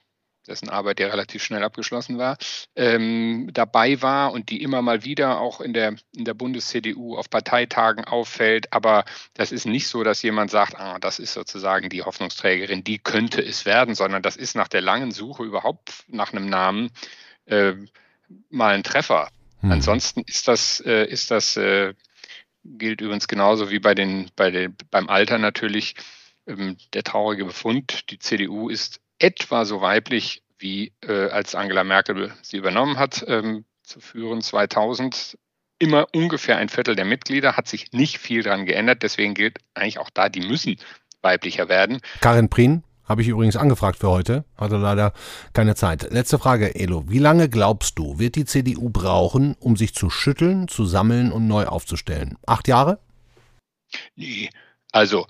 dessen 0.49 0.69
Arbeit 0.69 0.99
ja 0.99 1.09
relativ 1.09 1.45
schnell 1.45 1.63
abgeschlossen 1.63 2.19
war, 2.19 2.37
ähm, 2.75 3.51
dabei 3.53 4.03
war 4.03 4.33
und 4.33 4.51
die 4.51 4.63
immer 4.63 4.83
mal 4.83 5.05
wieder 5.05 5.41
auch 5.41 5.61
in 5.61 5.73
der, 5.73 5.97
in 6.17 6.25
der 6.25 6.35
Bundes-CDU 6.35 7.17
auf 7.17 7.31
Parteitagen 7.31 8.05
auffällt. 8.05 8.73
Aber 8.73 9.05
das 9.35 9.53
ist 9.53 9.67
nicht 9.67 9.87
so, 9.87 10.03
dass 10.03 10.23
jemand 10.23 10.51
sagt, 10.51 10.77
ah, 10.77 10.99
das 10.99 11.19
ist 11.21 11.35
sozusagen 11.35 11.89
die 11.89 12.03
Hoffnungsträgerin, 12.03 12.83
die 12.83 12.99
könnte 12.99 13.43
es 13.43 13.65
werden, 13.65 13.95
sondern 13.95 14.23
das 14.23 14.37
ist 14.37 14.57
nach 14.57 14.69
der 14.69 14.81
langen 14.81 15.13
Suche 15.13 15.45
überhaupt 15.45 16.05
nach 16.09 16.33
einem 16.33 16.49
Namen 16.49 16.91
äh, 17.47 17.75
mal 18.51 18.75
ein 18.75 18.83
Treffer. 18.83 19.29
Hm. 19.61 19.73
Ansonsten 19.73 20.23
ist 20.27 20.49
das, 20.49 20.81
äh, 20.81 21.07
ist 21.07 21.31
das 21.31 21.57
äh, 21.57 21.95
gilt 22.65 23.01
übrigens 23.01 23.29
genauso 23.29 23.71
wie 23.71 23.79
bei 23.79 23.95
den, 23.95 24.31
bei 24.37 24.51
den, 24.51 24.77
beim 24.91 25.09
Alter 25.09 25.39
natürlich 25.39 25.95
ähm, 26.47 26.77
der 26.93 27.03
traurige 27.03 27.45
Befund. 27.45 28.11
Die 28.11 28.19
CDU 28.19 28.69
ist 28.69 29.01
etwa 29.19 29.65
so 29.65 29.81
weiblich 29.81 30.43
wie 30.59 30.93
äh, 31.07 31.29
als 31.29 31.55
Angela 31.55 31.85
Merkel 31.85 32.33
sie 32.43 32.57
übernommen 32.57 32.99
hat, 32.99 33.25
ähm, 33.29 33.65
zu 33.83 34.01
führen 34.01 34.43
2000. 34.43 35.39
Immer 35.79 36.07
ungefähr 36.15 36.57
ein 36.57 36.71
Viertel 36.71 36.97
der 36.97 37.05
Mitglieder, 37.05 37.57
hat 37.57 37.69
sich 37.69 37.93
nicht 37.93 38.19
viel 38.19 38.43
daran 38.43 38.65
geändert. 38.65 39.03
Deswegen 39.03 39.35
gilt 39.35 39.59
eigentlich 39.75 39.99
auch 39.99 40.09
da, 40.09 40.31
die 40.31 40.41
müssen 40.41 40.77
weiblicher 41.21 41.69
werden. 41.69 42.01
Karin 42.23 42.49
Prien, 42.49 42.83
habe 43.07 43.23
ich 43.23 43.29
übrigens 43.29 43.57
angefragt 43.57 43.99
für 43.99 44.11
heute, 44.11 44.45
hatte 44.57 44.77
leider 44.77 45.13
keine 45.53 45.75
Zeit. 45.75 46.11
Letzte 46.13 46.39
Frage, 46.39 46.75
Elo. 46.75 47.05
Wie 47.09 47.19
lange 47.19 47.49
glaubst 47.49 47.99
du, 47.99 48.19
wird 48.19 48.35
die 48.35 48.45
CDU 48.45 48.91
brauchen, 48.91 49.55
um 49.61 49.77
sich 49.77 49.95
zu 49.95 50.11
schütteln, 50.11 50.69
zu 50.69 50.87
sammeln 50.87 51.33
und 51.33 51.47
neu 51.47 51.67
aufzustellen? 51.67 52.37
Acht 52.47 52.69
Jahre? 52.69 52.99
Nee, 54.17 54.51
also 54.93 55.27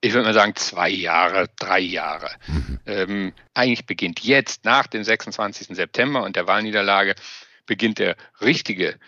ich 0.00 0.12
würde 0.12 0.26
mal 0.26 0.34
sagen, 0.34 0.56
zwei 0.56 0.88
Jahre, 0.88 1.48
drei 1.58 1.80
Jahre. 1.80 2.30
Mhm. 2.46 2.80
Ähm, 2.86 3.32
eigentlich 3.54 3.86
beginnt 3.86 4.20
jetzt, 4.20 4.64
nach 4.64 4.86
dem 4.86 5.04
26. 5.04 5.76
September 5.76 6.22
und 6.22 6.36
der 6.36 6.46
Wahlniederlage, 6.46 7.14
beginnt 7.66 7.98
der 7.98 8.16
richtige 8.40 8.98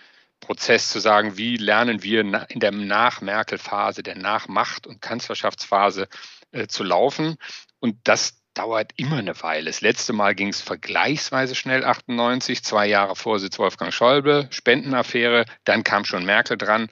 Prozess 0.41 0.91
zu 0.91 1.01
sagen, 1.01 1.37
wie 1.39 1.57
lernen 1.57 2.03
wir 2.03 2.21
in 2.51 2.61
der 2.61 2.73
Nach-Merkel-Phase, 2.73 4.03
der 4.03 4.17
Nach-Macht- 4.17 4.87
und 4.87 5.01
Kanzlerschaftsphase 5.01 6.09
äh, 6.51 6.67
zu 6.67 6.85
laufen. 6.85 7.37
Und 7.83 7.97
das 8.05 8.39
dauert 8.55 8.93
immer 8.97 9.17
eine 9.17 9.41
Weile. 9.43 9.67
Das 9.67 9.81
letzte 9.81 10.13
Mal 10.13 10.35
ging 10.35 10.49
es 10.49 10.61
vergleichsweise 10.61 11.55
schnell, 11.55 11.85
98, 11.85 12.63
zwei 12.63 12.87
Jahre 12.87 13.17
Vorsitz 13.17 13.59
Wolfgang 13.59 13.93
Schäuble, 13.93 14.47
Spendenaffäre, 14.51 15.45
dann 15.65 15.85
kam 15.85 16.05
schon 16.05 16.25
Merkel 16.25 16.57
dran 16.57 16.89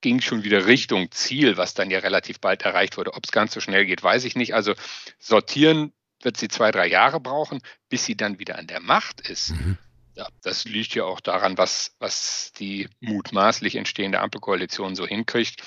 ging 0.00 0.20
schon 0.20 0.44
wieder 0.44 0.66
Richtung 0.66 1.10
Ziel, 1.10 1.56
was 1.56 1.74
dann 1.74 1.90
ja 1.90 2.00
relativ 2.00 2.40
bald 2.40 2.62
erreicht 2.62 2.96
wurde. 2.96 3.14
Ob 3.14 3.24
es 3.24 3.32
ganz 3.32 3.54
so 3.54 3.60
schnell 3.60 3.86
geht, 3.86 4.02
weiß 4.02 4.24
ich 4.24 4.36
nicht. 4.36 4.54
Also 4.54 4.74
sortieren 5.18 5.92
wird 6.20 6.36
sie 6.36 6.48
zwei, 6.48 6.70
drei 6.70 6.88
Jahre 6.88 7.20
brauchen, 7.20 7.60
bis 7.88 8.04
sie 8.04 8.16
dann 8.16 8.38
wieder 8.38 8.58
an 8.58 8.66
der 8.66 8.80
Macht 8.80 9.20
ist. 9.28 9.50
Mhm. 9.50 9.78
Ja, 10.14 10.28
das 10.42 10.64
liegt 10.64 10.94
ja 10.94 11.04
auch 11.04 11.20
daran, 11.20 11.56
was, 11.56 11.94
was 11.98 12.52
die 12.58 12.88
mutmaßlich 13.00 13.76
entstehende 13.76 14.20
Ampelkoalition 14.20 14.94
so 14.94 15.06
hinkriegt. 15.06 15.62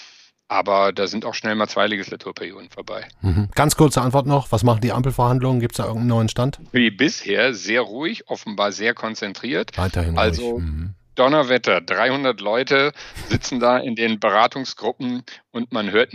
Aber 0.48 0.94
da 0.94 1.08
sind 1.08 1.26
auch 1.26 1.34
schnell 1.34 1.56
mal 1.56 1.68
zwei 1.68 1.88
Legislaturperioden 1.88 2.70
vorbei. 2.70 3.08
Mhm. 3.22 3.50
Ganz 3.56 3.76
kurze 3.76 4.02
Antwort 4.02 4.28
noch. 4.28 4.52
Was 4.52 4.64
machen 4.64 4.82
die 4.82 4.92
Ampelverhandlungen? 4.92 5.60
Gibt 5.60 5.74
es 5.74 5.78
da 5.78 5.86
irgendeinen 5.86 6.10
neuen 6.10 6.30
Stand? 6.30 6.60
Wie 6.72 6.92
bisher 6.92 7.54
sehr 7.54 7.82
ruhig, 7.82 8.30
offenbar 8.30 8.72
sehr 8.72 8.94
konzentriert. 8.94 9.76
Weiterhin 9.78 10.18
also, 10.18 10.52
ruhig. 10.52 10.66
Mhm. 10.66 10.96
Donnerwetter, 11.16 11.82
300 11.82 12.42
Leute 12.42 12.92
sitzen 13.30 13.60
da 13.60 13.78
in 13.78 13.96
den 13.96 14.20
Beratungsgruppen 14.20 15.24
und 15.52 15.72
man 15.72 15.92
hört 15.92 16.14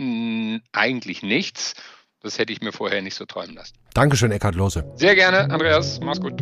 eigentlich 0.71 1.23
nichts. 1.23 1.73
Das 2.21 2.37
hätte 2.37 2.53
ich 2.53 2.61
mir 2.61 2.71
vorher 2.71 3.01
nicht 3.01 3.15
so 3.15 3.25
träumen 3.25 3.55
lassen. 3.55 3.73
Dankeschön, 3.95 4.31
Eckhard 4.31 4.55
Lose. 4.55 4.85
Sehr 4.95 5.15
gerne, 5.15 5.49
Andreas. 5.49 5.99
Mach's 6.01 6.21
gut. 6.21 6.41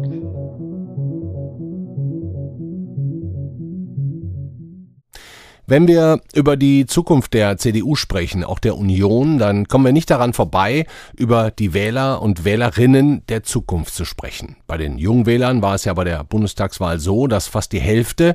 Wenn 5.69 5.87
wir 5.87 6.21
über 6.33 6.57
die 6.57 6.87
Zukunft 6.87 7.35
der 7.35 7.57
CDU 7.57 7.93
sprechen, 7.93 8.43
auch 8.43 8.57
der 8.57 8.75
Union, 8.75 9.37
dann 9.37 9.67
kommen 9.67 9.85
wir 9.85 9.91
nicht 9.91 10.09
daran 10.09 10.33
vorbei, 10.33 10.87
über 11.15 11.51
die 11.51 11.75
Wähler 11.75 12.23
und 12.23 12.43
Wählerinnen 12.43 13.21
der 13.29 13.43
Zukunft 13.43 13.93
zu 13.93 14.03
sprechen. 14.03 14.55
Bei 14.65 14.77
den 14.77 14.97
Jungwählern 14.97 15.61
war 15.61 15.75
es 15.75 15.85
ja 15.85 15.93
bei 15.93 16.05
der 16.05 16.23
Bundestagswahl 16.23 16.97
so, 16.97 17.27
dass 17.27 17.45
fast 17.45 17.71
die 17.71 17.79
Hälfte 17.79 18.33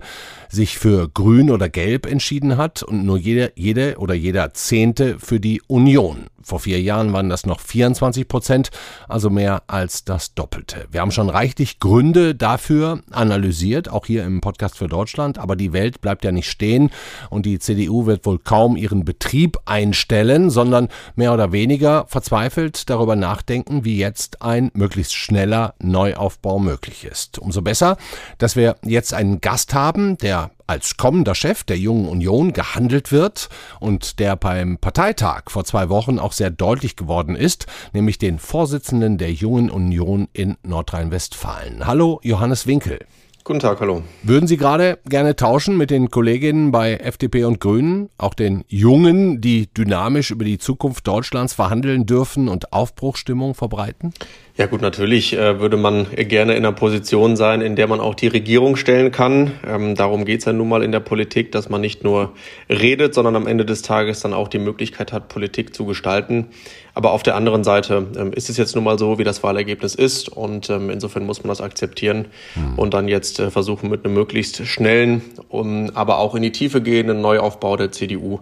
sich 0.55 0.79
für 0.79 1.09
Grün 1.09 1.51
oder 1.51 1.69
Gelb 1.69 2.07
entschieden 2.07 2.57
hat 2.57 2.83
und 2.83 3.05
nur 3.05 3.19
jede, 3.19 3.53
jede 3.57 3.99
oder 3.99 4.15
jeder 4.15 4.55
Zehnte 4.55 5.19
für 5.19 5.41
die 5.41 5.61
Union. 5.67 6.27
Vor 6.45 6.61
vier 6.61 6.81
Jahren 6.83 7.15
waren 7.15 7.31
das 7.31 7.47
noch 7.47 7.59
24 7.59 8.29
Prozent, 8.29 8.71
also 9.09 9.31
mehr 9.31 9.63
als 9.67 10.05
das 10.05 10.35
Doppelte. 10.35 10.87
Wir 10.91 11.01
haben 11.01 11.11
schon 11.11 11.31
reichlich 11.31 11.81
Gründe 11.81 12.35
dafür 12.35 13.01
analysiert, 13.11 13.89
auch 13.89 14.05
hier 14.05 14.25
im 14.25 14.43
Podcast 14.43 14.77
für 14.77 14.87
Deutschland, 14.87 15.39
aber 15.39 15.57
die 15.57 15.73
Welt 15.73 16.03
bleibt 16.03 16.23
ja 16.23 16.33
nicht 16.33 16.51
stehen 16.51 16.91
und 17.31 17.47
die 17.47 17.59
CDU 17.59 18.05
wird 18.05 18.27
wohl 18.27 18.39
kaum 18.39 18.77
ihren 18.77 19.07
Betrieb 19.07 19.57
einstellen, 19.65 20.51
sondern 20.51 20.89
mehr 21.17 21.33
oder 21.33 21.51
weniger 21.53 22.05
verzweifelt 22.09 22.91
darüber 22.91 23.17
nachdenken, 23.17 23.87
wie 23.87 23.97
jetzt 23.97 24.43
ein 24.43 24.71
möglichst 24.75 25.15
schneller 25.15 25.75
Neuaufbau 25.79 26.59
möglich 26.59 27.07
ist. 27.07 27.39
Umso 27.39 27.63
besser, 27.63 27.97
dass 28.37 28.55
wir 28.55 28.77
jetzt 28.85 29.15
einen 29.15 29.41
Gast 29.41 29.73
haben, 29.73 30.19
der 30.19 30.44
als 30.67 30.97
kommender 30.97 31.35
Chef 31.35 31.65
der 31.65 31.79
Jungen 31.79 32.09
Union 32.09 32.53
gehandelt 32.53 33.13
wird 33.13 33.49
und 33.81 34.19
der 34.19 34.37
beim 34.37 34.79
Parteitag 34.79 35.45
vor 35.49 35.65
zwei 35.65 35.89
Wochen 35.89 36.19
auch 36.19 36.33
sehr 36.33 36.51
deutlich 36.51 36.97
geworden 36.97 37.37
ist, 37.37 37.67
nämlich 37.93 38.19
den 38.19 38.39
Vorsitzenden 38.39 39.19
der 39.19 39.33
Jungen 39.33 39.71
Union 39.71 40.29
in 40.33 40.57
Nordrhein-Westfalen. 40.63 41.87
Hallo, 41.87 42.21
Johannes 42.23 42.67
Winkel. 42.67 42.99
Guten 43.47 43.61
Tag, 43.61 43.79
hallo. 43.81 44.03
Würden 44.23 44.47
Sie 44.47 44.57
gerade 44.57 44.99
gerne 45.07 45.37
tauschen 45.37 45.77
mit 45.77 45.91
den 45.91 46.11
Kolleginnen 46.11 46.73
bei 46.73 46.95
FDP 46.95 47.45
und 47.45 47.61
Grünen, 47.61 48.09
auch 48.17 48.33
den 48.33 48.65
Jungen, 48.69 49.43
die 49.43 49.67
dynamisch 49.67 50.31
über 50.31 50.47
die 50.47 50.57
Zukunft 50.57 51.07
Deutschlands 51.07 51.53
verhandeln 51.53 52.07
dürfen 52.07 52.49
und 52.49 52.73
Aufbruchstimmung 52.73 53.55
verbreiten? 53.55 54.15
Ja 54.57 54.65
gut, 54.65 54.81
natürlich 54.81 55.35
äh, 55.35 55.61
würde 55.61 55.77
man 55.77 56.07
gerne 56.17 56.53
in 56.53 56.65
einer 56.65 56.73
Position 56.73 57.37
sein, 57.37 57.61
in 57.61 57.77
der 57.77 57.87
man 57.87 58.01
auch 58.01 58.15
die 58.15 58.29
Regierung 58.29 58.77
stellen 58.77 59.11
kann. 59.11 59.51
Ähm, 59.69 59.95
darum 59.95 60.25
geht's 60.25 60.47
ja 60.47 60.55
nun 60.55 60.71
mal 60.71 60.83
in 60.83 60.91
der 60.91 61.01
Politik, 61.01 61.53
dass 61.53 61.69
man 61.69 61.83
nicht 61.83 62.03
nur 62.03 62.33
redet, 62.71 63.13
sondern 63.13 63.37
am 63.37 63.47
Ende 63.47 63.67
des 63.67 63.83
Tages 63.83 64.21
dann 64.21 64.33
auch 64.33 64.49
die 64.49 64.59
Möglichkeit 64.59 65.13
hat, 65.13 65.29
Politik 65.29 65.75
zu 65.75 65.85
gestalten. 65.85 66.47
Aber 66.95 67.11
auf 67.11 67.23
der 67.23 67.35
anderen 67.35 67.65
Seite 67.65 68.07
ähm, 68.17 68.33
ist 68.33 68.49
es 68.49 68.57
jetzt 68.57 68.75
nun 68.75 68.85
mal 68.85 68.99
so, 68.99 69.19
wie 69.19 69.25
das 69.25 69.43
Wahlergebnis 69.43 69.95
ist. 69.95 70.29
Und 70.29 70.71
ähm, 70.71 70.91
insofern 70.91 71.27
muss 71.27 71.43
man 71.43 71.49
das 71.49 71.61
akzeptieren 71.61 72.27
mhm. 72.55 72.79
und 72.79 72.95
dann 72.95 73.09
jetzt 73.09 73.41
äh, 73.41 73.51
versuchen, 73.51 73.91
mit 73.91 74.05
einem 74.05 74.15
möglichst 74.15 74.67
schnellen, 74.67 75.23
um, 75.49 75.91
aber 75.95 76.19
auch 76.19 76.35
in 76.35 76.43
die 76.43 76.53
Tiefe 76.53 76.81
gehenden 76.81 77.21
Neuaufbau 77.21 77.77
der 77.77 77.93
CDU 77.93 78.41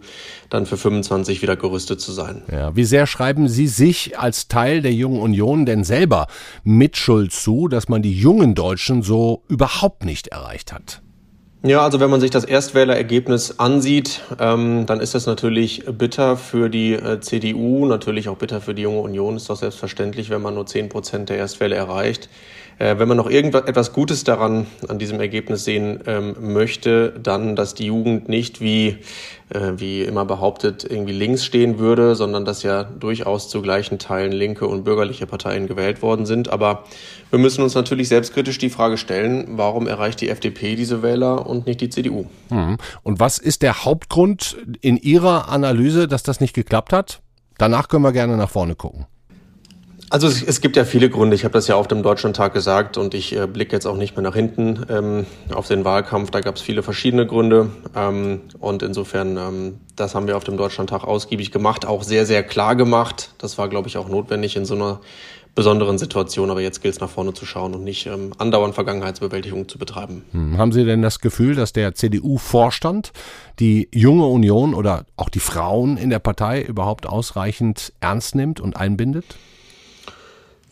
dann 0.51 0.67
für 0.67 0.77
25 0.77 1.43
wieder 1.43 1.57
gerüstet 1.57 2.01
zu 2.01 2.13
sein. 2.13 2.43
Ja, 2.51 2.77
wie 2.77 2.85
sehr 2.85 3.07
schreiben 3.07 3.49
Sie 3.49 3.67
sich 3.67 4.19
als 4.19 4.49
Teil 4.49 4.83
der 4.83 4.93
Jungen 4.93 5.21
Union 5.21 5.67
denn 5.67 5.85
selber 5.85 6.27
Mitschuld 6.63 7.33
zu, 7.33 7.69
dass 7.69 7.89
man 7.89 8.03
die 8.03 8.13
jungen 8.13 8.55
Deutschen 8.55 9.03
so 9.03 9.43
überhaupt 9.49 10.05
nicht 10.05 10.29
erreicht 10.29 10.73
hat? 10.73 11.02
Ja, 11.65 11.83
also 11.83 12.01
wenn 12.01 12.11
man 12.11 12.21
sich 12.21 12.33
das 12.33 12.45
Erstwählerergebnis 12.45 13.61
ansieht, 13.61 14.23
ähm, 14.41 14.85
dann 14.87 14.99
ist 14.99 15.15
das 15.15 15.27
natürlich 15.27 15.85
bitter 15.87 16.37
für 16.37 16.69
die 16.69 16.95
äh, 16.95 17.21
CDU, 17.21 17.87
natürlich 17.87 18.29
auch 18.29 18.37
bitter 18.37 18.61
für 18.61 18.75
die 18.75 18.83
junge 18.83 18.99
Union. 18.99 19.37
Ist 19.37 19.49
doch 19.49 19.55
selbstverständlich, 19.55 20.29
wenn 20.29 20.43
man 20.43 20.55
nur 20.55 20.67
zehn 20.67 20.89
Prozent 20.89 21.29
der 21.29 21.37
Erstwähler 21.37 21.77
erreicht. 21.77 22.29
Äh, 22.79 22.99
wenn 22.99 23.09
man 23.09 23.17
noch 23.17 23.31
irgendetwas 23.31 23.93
Gutes 23.93 24.25
daran 24.25 24.67
an 24.89 24.99
diesem 24.99 25.21
Ergebnis 25.21 25.65
sehen 25.65 26.01
ähm, 26.07 26.35
möchte, 26.53 27.11
dann, 27.23 27.57
dass 27.57 27.75
die 27.75 27.87
Jugend 27.87 28.29
nicht 28.29 28.61
wie 28.61 28.99
äh, 29.53 29.73
wie 29.77 30.03
immer 30.03 30.25
behauptet 30.25 30.85
irgendwie 30.89 31.13
links 31.13 31.45
stehen 31.45 31.79
würde, 31.79 32.15
sondern 32.15 32.45
dass 32.45 32.63
ja 32.63 32.85
durchaus 32.85 33.49
zu 33.49 33.61
gleichen 33.61 33.99
Teilen 33.99 34.33
linke 34.33 34.67
und 34.67 34.85
bürgerliche 34.85 35.27
Parteien 35.27 35.67
gewählt 35.67 36.01
worden 36.01 36.25
sind. 36.25 36.49
Aber 36.51 36.85
wir 37.31 37.39
müssen 37.39 37.63
uns 37.63 37.75
natürlich 37.75 38.09
selbstkritisch 38.09 38.59
die 38.59 38.71
Frage 38.71 38.97
stellen, 38.97 39.59
warum 39.59 39.87
erreicht 39.87 40.21
die 40.21 40.31
FDP 40.31 40.75
diese 40.75 41.03
Wähler 41.03 41.47
und 41.47 41.67
nicht 41.67 41.81
die 41.81 41.91
CDU? 41.91 42.27
Hm. 42.49 42.79
Und 43.03 43.21
was 43.21 43.39
ist 43.39 43.63
der 43.63 43.85
Hauptgrund 43.85 44.57
in 44.81 44.97
Ihrer 44.97 45.49
Analyse, 45.49 46.09
dass 46.09 46.23
das 46.23 46.41
nicht 46.41 46.55
geklappt 46.55 46.93
hat? 46.93 47.21
Danach 47.59 47.89
können 47.89 48.05
wir 48.05 48.13
gerne 48.13 48.37
nach 48.37 48.51
vorne 48.51 48.75
gucken. 48.75 49.07
Also 50.13 50.27
es, 50.27 50.43
es, 50.43 50.61
gibt 50.61 50.77
ja 50.77 50.85
viele 50.85 51.09
Gründe. 51.09 51.35
Ich 51.35 51.45
habe 51.45 51.55
das 51.55 51.69
ja 51.69 51.77
auf 51.77 51.89
dem 51.89 52.03
Deutschlandtag 52.03 52.53
gesagt 52.53 52.99
und 52.99 53.15
ich 53.15 53.35
äh, 53.35 53.47
blicke 53.47 53.73
jetzt 53.73 53.87
auch 53.87 53.97
nicht 53.97 54.15
mehr 54.15 54.23
nach 54.23 54.35
hinten 54.35 54.85
ähm, 54.91 55.25
auf 55.55 55.69
den 55.69 55.87
Wahlkampf. 55.87 56.31
Da 56.31 56.43
gab 56.43 56.57
es 56.57 56.61
viele 56.61 56.83
verschiedene 56.83 57.27
Gründe 57.27 57.71
ähm, 57.97 58.43
und 58.61 58.83
insofern, 58.83 59.39
ähm, 59.39 59.81
das 59.97 60.15
haben 60.15 60.27
wir 60.27 60.37
auf 60.37 60.45
dem 60.45 60.59
Deutschlandtag 60.59 61.05
ausgiebig 61.05 61.51
gemacht, 61.51 61.87
auch 61.87 62.03
sehr, 62.03 62.27
sehr 62.27 62.43
klar 62.43 62.77
gemacht. 62.77 63.31
Das 63.39 63.57
war, 63.57 63.71
glaube 63.71 63.89
ich, 63.89 63.97
auch 63.97 64.11
notwendig 64.11 64.55
in 64.55 64.67
so 64.67 64.75
einer 64.75 65.01
besonderen 65.55 65.97
Situation. 65.97 66.51
Aber 66.51 66.61
jetzt 66.61 66.83
gilt 66.83 66.93
es 66.93 67.01
nach 67.01 67.09
vorne 67.09 67.33
zu 67.33 67.47
schauen 67.47 67.75
und 67.75 67.83
nicht 67.83 68.05
ähm, 68.05 68.33
andauernd 68.37 68.75
Vergangenheitsbewältigung 68.75 69.67
zu 69.67 69.79
betreiben. 69.79 70.27
Hm. 70.33 70.59
Haben 70.59 70.73
Sie 70.73 70.85
denn 70.85 71.01
das 71.01 71.21
Gefühl, 71.21 71.55
dass 71.55 71.73
der 71.73 71.95
CDU-Vorstand 71.95 73.13
die 73.59 73.89
junge 73.95 74.27
Union 74.27 74.75
oder 74.75 75.07
auch 75.17 75.31
die 75.31 75.41
Frauen 75.41 75.97
in 75.97 76.11
der 76.11 76.19
Partei 76.19 76.61
überhaupt 76.61 77.07
ausreichend 77.07 77.95
ernst 78.01 78.35
nimmt 78.35 78.61
und 78.61 78.77
einbindet? 78.77 79.25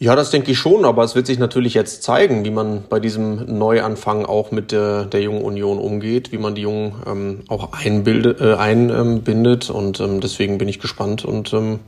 Ja, 0.02 0.16
das 0.16 0.30
denke 0.30 0.52
ich 0.52 0.58
schon, 0.58 0.86
aber 0.86 1.04
es 1.04 1.14
wird 1.14 1.26
sich 1.26 1.38
natürlich 1.38 1.74
jetzt 1.74 2.02
zeigen, 2.02 2.42
wie 2.46 2.50
man 2.50 2.84
bei 2.88 3.00
diesem 3.00 3.58
Neuanfang 3.58 4.24
auch 4.24 4.50
mit 4.50 4.72
der, 4.72 5.04
der 5.04 5.20
Jungen 5.20 5.42
Union 5.42 5.78
umgeht, 5.78 6.32
wie 6.32 6.38
man 6.38 6.54
die 6.54 6.62
Jungen 6.62 6.94
ähm, 7.06 7.40
auch 7.48 7.74
einbildet, 7.74 8.40
äh, 8.40 8.54
einbindet 8.54 9.68
und 9.68 10.00
ähm, 10.00 10.22
deswegen 10.22 10.56
bin 10.56 10.68
ich 10.68 10.78
gespannt 10.78 11.26
und 11.26 11.52
ähm, 11.52 11.80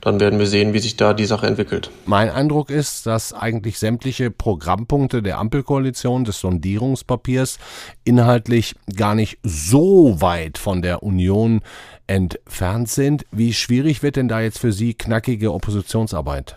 dann 0.00 0.20
werden 0.20 0.38
wir 0.38 0.46
sehen, 0.46 0.72
wie 0.72 0.78
sich 0.78 0.96
da 0.96 1.14
die 1.14 1.24
Sache 1.24 1.48
entwickelt. 1.48 1.90
Mein 2.06 2.30
Eindruck 2.30 2.70
ist, 2.70 3.06
dass 3.06 3.32
eigentlich 3.32 3.80
sämtliche 3.80 4.30
Programmpunkte 4.30 5.20
der 5.20 5.38
Ampelkoalition, 5.38 6.22
des 6.22 6.38
Sondierungspapiers, 6.38 7.58
inhaltlich 8.04 8.76
gar 8.94 9.16
nicht 9.16 9.38
so 9.42 10.20
weit 10.20 10.58
von 10.58 10.80
der 10.80 11.02
Union 11.02 11.62
entfernt 12.06 12.88
sind. 12.88 13.26
Wie 13.32 13.52
schwierig 13.52 14.04
wird 14.04 14.14
denn 14.14 14.28
da 14.28 14.40
jetzt 14.40 14.60
für 14.60 14.70
Sie 14.70 14.94
knackige 14.94 15.52
Oppositionsarbeit? 15.52 16.54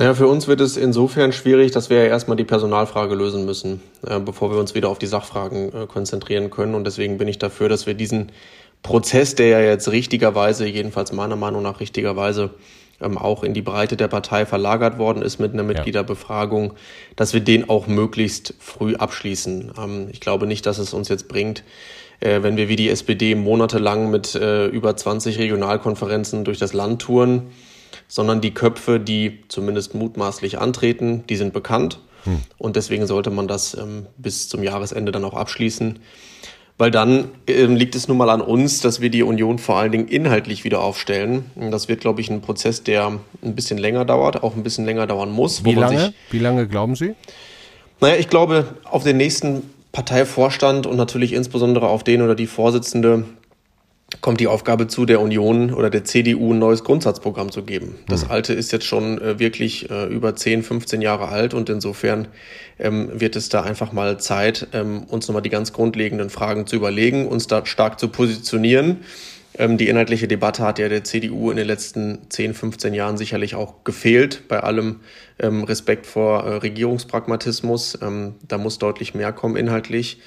Naja, 0.00 0.14
für 0.14 0.28
uns 0.28 0.48
wird 0.48 0.62
es 0.62 0.78
insofern 0.78 1.30
schwierig, 1.30 1.72
dass 1.72 1.90
wir 1.90 1.98
ja 1.98 2.04
erstmal 2.06 2.38
die 2.38 2.44
Personalfrage 2.44 3.14
lösen 3.14 3.44
müssen, 3.44 3.82
äh, 4.06 4.18
bevor 4.18 4.50
wir 4.50 4.58
uns 4.58 4.74
wieder 4.74 4.88
auf 4.88 4.98
die 4.98 5.06
Sachfragen 5.06 5.74
äh, 5.74 5.86
konzentrieren 5.86 6.48
können. 6.48 6.74
Und 6.74 6.84
deswegen 6.84 7.18
bin 7.18 7.28
ich 7.28 7.36
dafür, 7.36 7.68
dass 7.68 7.84
wir 7.84 7.92
diesen 7.92 8.32
Prozess, 8.82 9.34
der 9.34 9.48
ja 9.48 9.60
jetzt 9.60 9.90
richtigerweise, 9.90 10.66
jedenfalls 10.66 11.12
meiner 11.12 11.36
Meinung 11.36 11.62
nach 11.62 11.80
richtigerweise, 11.80 12.48
ähm, 13.02 13.18
auch 13.18 13.44
in 13.44 13.52
die 13.52 13.60
Breite 13.60 13.98
der 13.98 14.08
Partei 14.08 14.46
verlagert 14.46 14.96
worden 14.96 15.20
ist 15.20 15.38
mit 15.38 15.52
einer 15.52 15.64
Mitgliederbefragung, 15.64 16.72
dass 17.14 17.34
wir 17.34 17.42
den 17.42 17.68
auch 17.68 17.86
möglichst 17.86 18.54
früh 18.58 18.94
abschließen. 18.94 19.72
Ähm, 19.76 20.08
ich 20.10 20.22
glaube 20.22 20.46
nicht, 20.46 20.64
dass 20.64 20.78
es 20.78 20.94
uns 20.94 21.10
jetzt 21.10 21.28
bringt, 21.28 21.62
äh, 22.20 22.42
wenn 22.42 22.56
wir 22.56 22.70
wie 22.70 22.76
die 22.76 22.88
SPD 22.88 23.34
monatelang 23.34 24.10
mit 24.10 24.34
äh, 24.34 24.64
über 24.68 24.96
20 24.96 25.38
Regionalkonferenzen 25.38 26.44
durch 26.44 26.58
das 26.58 26.72
Land 26.72 27.02
touren 27.02 27.50
sondern 28.10 28.40
die 28.40 28.52
Köpfe, 28.52 28.98
die 28.98 29.38
zumindest 29.48 29.94
mutmaßlich 29.94 30.58
antreten, 30.58 31.24
die 31.28 31.36
sind 31.36 31.52
bekannt. 31.52 32.00
Hm. 32.24 32.40
Und 32.58 32.76
deswegen 32.76 33.06
sollte 33.06 33.30
man 33.30 33.48
das 33.48 33.72
ähm, 33.74 34.06
bis 34.18 34.48
zum 34.48 34.62
Jahresende 34.62 35.12
dann 35.12 35.24
auch 35.24 35.34
abschließen. 35.34 36.00
Weil 36.76 36.90
dann 36.90 37.30
ähm, 37.46 37.76
liegt 37.76 37.94
es 37.94 38.08
nun 38.08 38.16
mal 38.16 38.28
an 38.28 38.40
uns, 38.40 38.80
dass 38.80 39.00
wir 39.00 39.10
die 39.10 39.22
Union 39.22 39.58
vor 39.58 39.76
allen 39.76 39.92
Dingen 39.92 40.08
inhaltlich 40.08 40.64
wieder 40.64 40.80
aufstellen. 40.80 41.44
Das 41.70 41.88
wird, 41.88 42.00
glaube 42.00 42.20
ich, 42.20 42.30
ein 42.30 42.40
Prozess, 42.40 42.82
der 42.82 43.20
ein 43.42 43.54
bisschen 43.54 43.78
länger 43.78 44.04
dauert, 44.04 44.42
auch 44.42 44.56
ein 44.56 44.64
bisschen 44.64 44.86
länger 44.86 45.06
dauern 45.06 45.30
muss. 45.30 45.64
Wie 45.64 45.74
lange? 45.74 46.12
Wie 46.30 46.38
lange 46.38 46.66
glauben 46.66 46.96
Sie? 46.96 47.14
Naja, 48.00 48.16
ich 48.16 48.28
glaube, 48.28 48.74
auf 48.84 49.04
den 49.04 49.18
nächsten 49.18 49.62
Parteivorstand 49.92 50.86
und 50.86 50.96
natürlich 50.96 51.32
insbesondere 51.32 51.88
auf 51.88 52.02
den 52.02 52.22
oder 52.22 52.34
die 52.34 52.46
Vorsitzende 52.46 53.24
kommt 54.20 54.40
die 54.40 54.48
Aufgabe 54.48 54.88
zu, 54.88 55.06
der 55.06 55.20
Union 55.20 55.72
oder 55.72 55.88
der 55.88 56.04
CDU 56.04 56.52
ein 56.52 56.58
neues 56.58 56.84
Grundsatzprogramm 56.84 57.52
zu 57.52 57.62
geben. 57.62 57.94
Das 58.08 58.24
mhm. 58.24 58.30
alte 58.32 58.52
ist 58.52 58.72
jetzt 58.72 58.84
schon 58.84 59.20
äh, 59.20 59.38
wirklich 59.38 59.88
äh, 59.90 60.06
über 60.06 60.34
10, 60.34 60.62
15 60.62 61.00
Jahre 61.00 61.28
alt 61.28 61.54
und 61.54 61.70
insofern 61.70 62.28
ähm, 62.78 63.10
wird 63.14 63.36
es 63.36 63.48
da 63.48 63.62
einfach 63.62 63.92
mal 63.92 64.18
Zeit, 64.18 64.68
ähm, 64.72 65.04
uns 65.04 65.28
nochmal 65.28 65.42
die 65.42 65.50
ganz 65.50 65.72
grundlegenden 65.72 66.30
Fragen 66.30 66.66
zu 66.66 66.76
überlegen, 66.76 67.28
uns 67.28 67.46
da 67.46 67.64
stark 67.64 68.00
zu 68.00 68.08
positionieren. 68.08 68.98
Ähm, 69.58 69.78
die 69.78 69.88
inhaltliche 69.88 70.28
Debatte 70.28 70.62
hat 70.62 70.78
ja 70.78 70.88
der 70.88 71.04
CDU 71.04 71.50
in 71.50 71.56
den 71.56 71.66
letzten 71.66 72.30
10, 72.30 72.54
15 72.54 72.94
Jahren 72.94 73.16
sicherlich 73.16 73.54
auch 73.54 73.84
gefehlt, 73.84 74.48
bei 74.48 74.60
allem 74.60 75.00
ähm, 75.38 75.64
Respekt 75.64 76.06
vor 76.06 76.44
äh, 76.44 76.56
Regierungspragmatismus. 76.56 77.98
Ähm, 78.00 78.36
da 78.46 78.58
muss 78.58 78.78
deutlich 78.78 79.14
mehr 79.14 79.32
kommen 79.32 79.56
inhaltlich. 79.56 80.20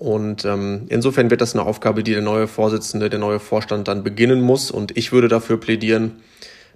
Und 0.00 0.46
ähm, 0.46 0.86
insofern 0.88 1.30
wird 1.30 1.42
das 1.42 1.54
eine 1.54 1.66
Aufgabe, 1.66 2.02
die 2.02 2.12
der 2.12 2.22
neue 2.22 2.48
Vorsitzende, 2.48 3.10
der 3.10 3.18
neue 3.18 3.38
Vorstand 3.38 3.86
dann 3.86 4.02
beginnen 4.02 4.40
muss. 4.40 4.70
Und 4.70 4.96
ich 4.96 5.12
würde 5.12 5.28
dafür 5.28 5.60
plädieren, 5.60 6.22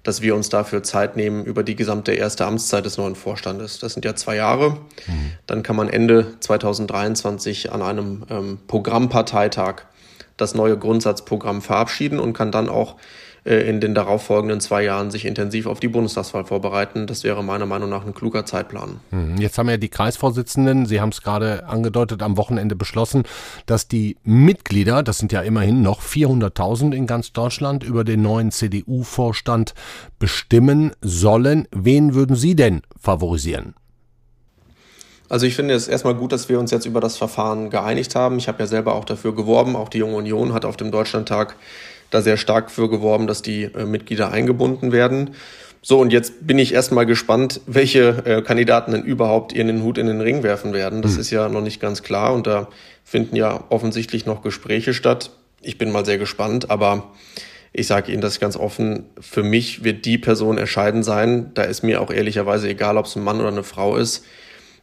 dass 0.02 0.20
wir 0.20 0.34
uns 0.34 0.50
dafür 0.50 0.82
Zeit 0.82 1.16
nehmen 1.16 1.42
über 1.42 1.62
die 1.62 1.74
gesamte 1.74 2.12
erste 2.12 2.44
Amtszeit 2.44 2.84
des 2.84 2.98
neuen 2.98 3.14
Vorstandes. 3.14 3.78
Das 3.78 3.94
sind 3.94 4.04
ja 4.04 4.14
zwei 4.14 4.36
Jahre. 4.36 4.72
Mhm. 5.06 5.32
Dann 5.46 5.62
kann 5.62 5.74
man 5.74 5.88
Ende 5.88 6.38
2023 6.38 7.72
an 7.72 7.80
einem 7.80 8.26
ähm, 8.28 8.58
Programmparteitag 8.66 9.86
das 10.36 10.54
neue 10.54 10.76
Grundsatzprogramm 10.76 11.62
verabschieden 11.62 12.20
und 12.20 12.34
kann 12.34 12.52
dann 12.52 12.68
auch 12.68 12.96
in 13.44 13.80
den 13.80 13.94
darauffolgenden 13.94 14.60
zwei 14.60 14.84
Jahren 14.84 15.10
sich 15.10 15.26
intensiv 15.26 15.66
auf 15.66 15.78
die 15.78 15.88
Bundestagswahl 15.88 16.44
vorbereiten. 16.44 17.06
Das 17.06 17.24
wäre 17.24 17.44
meiner 17.44 17.66
Meinung 17.66 17.90
nach 17.90 18.06
ein 18.06 18.14
kluger 18.14 18.46
Zeitplan. 18.46 19.00
Hm, 19.10 19.36
jetzt 19.36 19.58
haben 19.58 19.68
ja 19.68 19.76
die 19.76 19.90
Kreisvorsitzenden, 19.90 20.86
Sie 20.86 21.00
haben 21.00 21.10
es 21.10 21.20
gerade 21.20 21.66
angedeutet, 21.68 22.22
am 22.22 22.38
Wochenende 22.38 22.74
beschlossen, 22.74 23.24
dass 23.66 23.86
die 23.86 24.16
Mitglieder, 24.22 25.02
das 25.02 25.18
sind 25.18 25.30
ja 25.30 25.42
immerhin 25.42 25.82
noch 25.82 26.00
400.000 26.00 26.94
in 26.94 27.06
ganz 27.06 27.32
Deutschland, 27.32 27.84
über 27.84 28.02
den 28.02 28.22
neuen 28.22 28.50
CDU-Vorstand 28.50 29.74
bestimmen 30.18 30.92
sollen. 31.02 31.68
Wen 31.70 32.14
würden 32.14 32.36
Sie 32.36 32.56
denn 32.56 32.80
favorisieren? 32.98 33.74
Also 35.28 35.46
ich 35.46 35.56
finde 35.56 35.74
es 35.74 35.88
erstmal 35.88 36.14
gut, 36.14 36.32
dass 36.32 36.48
wir 36.48 36.60
uns 36.60 36.70
jetzt 36.70 36.86
über 36.86 37.00
das 37.00 37.16
Verfahren 37.16 37.70
geeinigt 37.70 38.14
haben. 38.14 38.38
Ich 38.38 38.46
habe 38.48 38.60
ja 38.60 38.66
selber 38.66 38.94
auch 38.94 39.04
dafür 39.04 39.34
geworben. 39.34 39.74
Auch 39.74 39.88
die 39.88 39.98
Junge 39.98 40.16
Union 40.16 40.52
hat 40.52 40.64
auf 40.64 40.76
dem 40.76 40.90
Deutschlandtag 40.90 41.56
da 42.10 42.22
sehr 42.22 42.36
stark 42.36 42.70
für 42.70 42.88
geworben, 42.88 43.26
dass 43.26 43.42
die 43.42 43.64
äh, 43.64 43.84
Mitglieder 43.84 44.30
eingebunden 44.30 44.92
werden. 44.92 45.30
So, 45.82 46.00
und 46.00 46.12
jetzt 46.12 46.46
bin 46.46 46.58
ich 46.58 46.72
erstmal 46.72 47.04
gespannt, 47.04 47.60
welche 47.66 48.24
äh, 48.24 48.42
Kandidaten 48.42 48.92
denn 48.92 49.02
überhaupt 49.02 49.52
ihren 49.52 49.82
Hut 49.82 49.98
in 49.98 50.06
den 50.06 50.22
Ring 50.22 50.42
werfen 50.42 50.72
werden. 50.72 51.02
Das 51.02 51.14
mhm. 51.14 51.20
ist 51.20 51.30
ja 51.30 51.48
noch 51.48 51.60
nicht 51.60 51.78
ganz 51.78 52.02
klar 52.02 52.32
und 52.32 52.46
da 52.46 52.68
finden 53.04 53.36
ja 53.36 53.64
offensichtlich 53.68 54.24
noch 54.24 54.42
Gespräche 54.42 54.94
statt. 54.94 55.30
Ich 55.60 55.76
bin 55.76 55.92
mal 55.92 56.06
sehr 56.06 56.16
gespannt, 56.16 56.70
aber 56.70 57.12
ich 57.76 57.86
sage 57.86 58.12
Ihnen 58.12 58.22
das 58.22 58.40
ganz 58.40 58.56
offen, 58.56 59.04
für 59.20 59.42
mich 59.42 59.82
wird 59.82 60.06
die 60.06 60.16
Person 60.16 60.58
entscheidend 60.58 61.04
sein, 61.04 61.50
da 61.54 61.64
ist 61.64 61.82
mir 61.82 62.00
auch 62.00 62.10
ehrlicherweise 62.10 62.68
egal, 62.68 62.96
ob 62.96 63.06
es 63.06 63.16
ein 63.16 63.24
Mann 63.24 63.40
oder 63.40 63.48
eine 63.48 63.64
Frau 63.64 63.96
ist, 63.96 64.24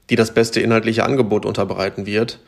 die 0.10 0.17
das 0.17 0.34
beste 0.34 0.60
inhaltliche 0.60 1.05
Angebot 1.05 1.45
unterbreiten 1.45 2.05
wird 2.05 2.39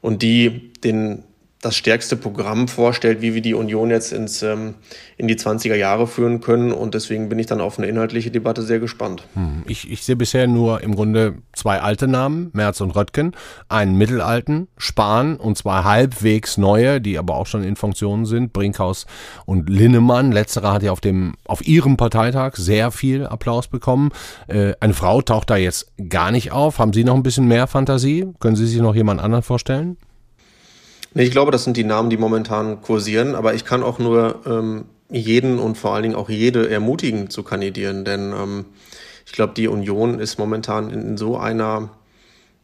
und 0.00 0.22
die 0.22 0.72
den 0.84 1.24
das 1.60 1.76
stärkste 1.76 2.16
Programm 2.16 2.68
vorstellt, 2.68 3.20
wie 3.20 3.34
wir 3.34 3.42
die 3.42 3.52
Union 3.52 3.90
jetzt 3.90 4.12
ins, 4.12 4.42
ähm, 4.42 4.74
in 5.18 5.28
die 5.28 5.36
20er 5.36 5.74
Jahre 5.74 6.06
führen 6.06 6.40
können. 6.40 6.72
Und 6.72 6.94
deswegen 6.94 7.28
bin 7.28 7.38
ich 7.38 7.46
dann 7.46 7.60
auf 7.60 7.78
eine 7.78 7.86
inhaltliche 7.86 8.30
Debatte 8.30 8.62
sehr 8.62 8.78
gespannt. 8.78 9.24
Hm. 9.34 9.64
Ich, 9.66 9.90
ich 9.90 10.02
sehe 10.02 10.16
bisher 10.16 10.46
nur 10.46 10.80
im 10.80 10.94
Grunde 10.94 11.34
zwei 11.52 11.80
alte 11.80 12.08
Namen, 12.08 12.48
Merz 12.54 12.80
und 12.80 12.92
Röttgen, 12.92 13.32
einen 13.68 13.96
mittelalten, 13.96 14.68
Spahn 14.78 15.36
und 15.36 15.58
zwei 15.58 15.84
halbwegs 15.84 16.56
neue, 16.56 16.98
die 17.02 17.18
aber 17.18 17.34
auch 17.34 17.46
schon 17.46 17.62
in 17.62 17.76
Funktion 17.76 18.24
sind, 18.24 18.54
Brinkhaus 18.54 19.06
und 19.44 19.68
Linnemann. 19.68 20.32
Letzterer 20.32 20.72
hat 20.72 20.82
ja 20.82 20.92
auf, 20.92 21.02
dem, 21.02 21.34
auf 21.44 21.66
ihrem 21.66 21.98
Parteitag 21.98 22.56
sehr 22.56 22.90
viel 22.90 23.26
Applaus 23.26 23.68
bekommen. 23.68 24.12
Äh, 24.48 24.72
eine 24.80 24.94
Frau 24.94 25.20
taucht 25.20 25.50
da 25.50 25.58
jetzt 25.58 25.92
gar 26.08 26.30
nicht 26.30 26.52
auf. 26.52 26.78
Haben 26.78 26.94
Sie 26.94 27.04
noch 27.04 27.16
ein 27.16 27.22
bisschen 27.22 27.46
mehr 27.46 27.66
Fantasie? 27.66 28.28
Können 28.40 28.56
Sie 28.56 28.66
sich 28.66 28.80
noch 28.80 28.94
jemand 28.94 29.20
anderen 29.20 29.42
vorstellen? 29.42 29.98
Nee, 31.12 31.24
ich 31.24 31.32
glaube, 31.32 31.50
das 31.50 31.64
sind 31.64 31.76
die 31.76 31.84
Namen, 31.84 32.08
die 32.10 32.16
momentan 32.16 32.82
kursieren, 32.82 33.34
aber 33.34 33.54
ich 33.54 33.64
kann 33.64 33.82
auch 33.82 33.98
nur 33.98 34.42
ähm, 34.46 34.84
jeden 35.10 35.58
und 35.58 35.76
vor 35.76 35.92
allen 35.94 36.04
Dingen 36.04 36.14
auch 36.14 36.30
jede 36.30 36.70
ermutigen 36.70 37.30
zu 37.30 37.42
kandidieren, 37.42 38.04
denn 38.04 38.32
ähm, 38.32 38.64
ich 39.26 39.32
glaube, 39.32 39.54
die 39.54 39.68
Union 39.68 40.18
ist 40.18 40.38
momentan 40.38 40.90
in 40.90 41.16
so 41.16 41.36
einer, 41.36 41.90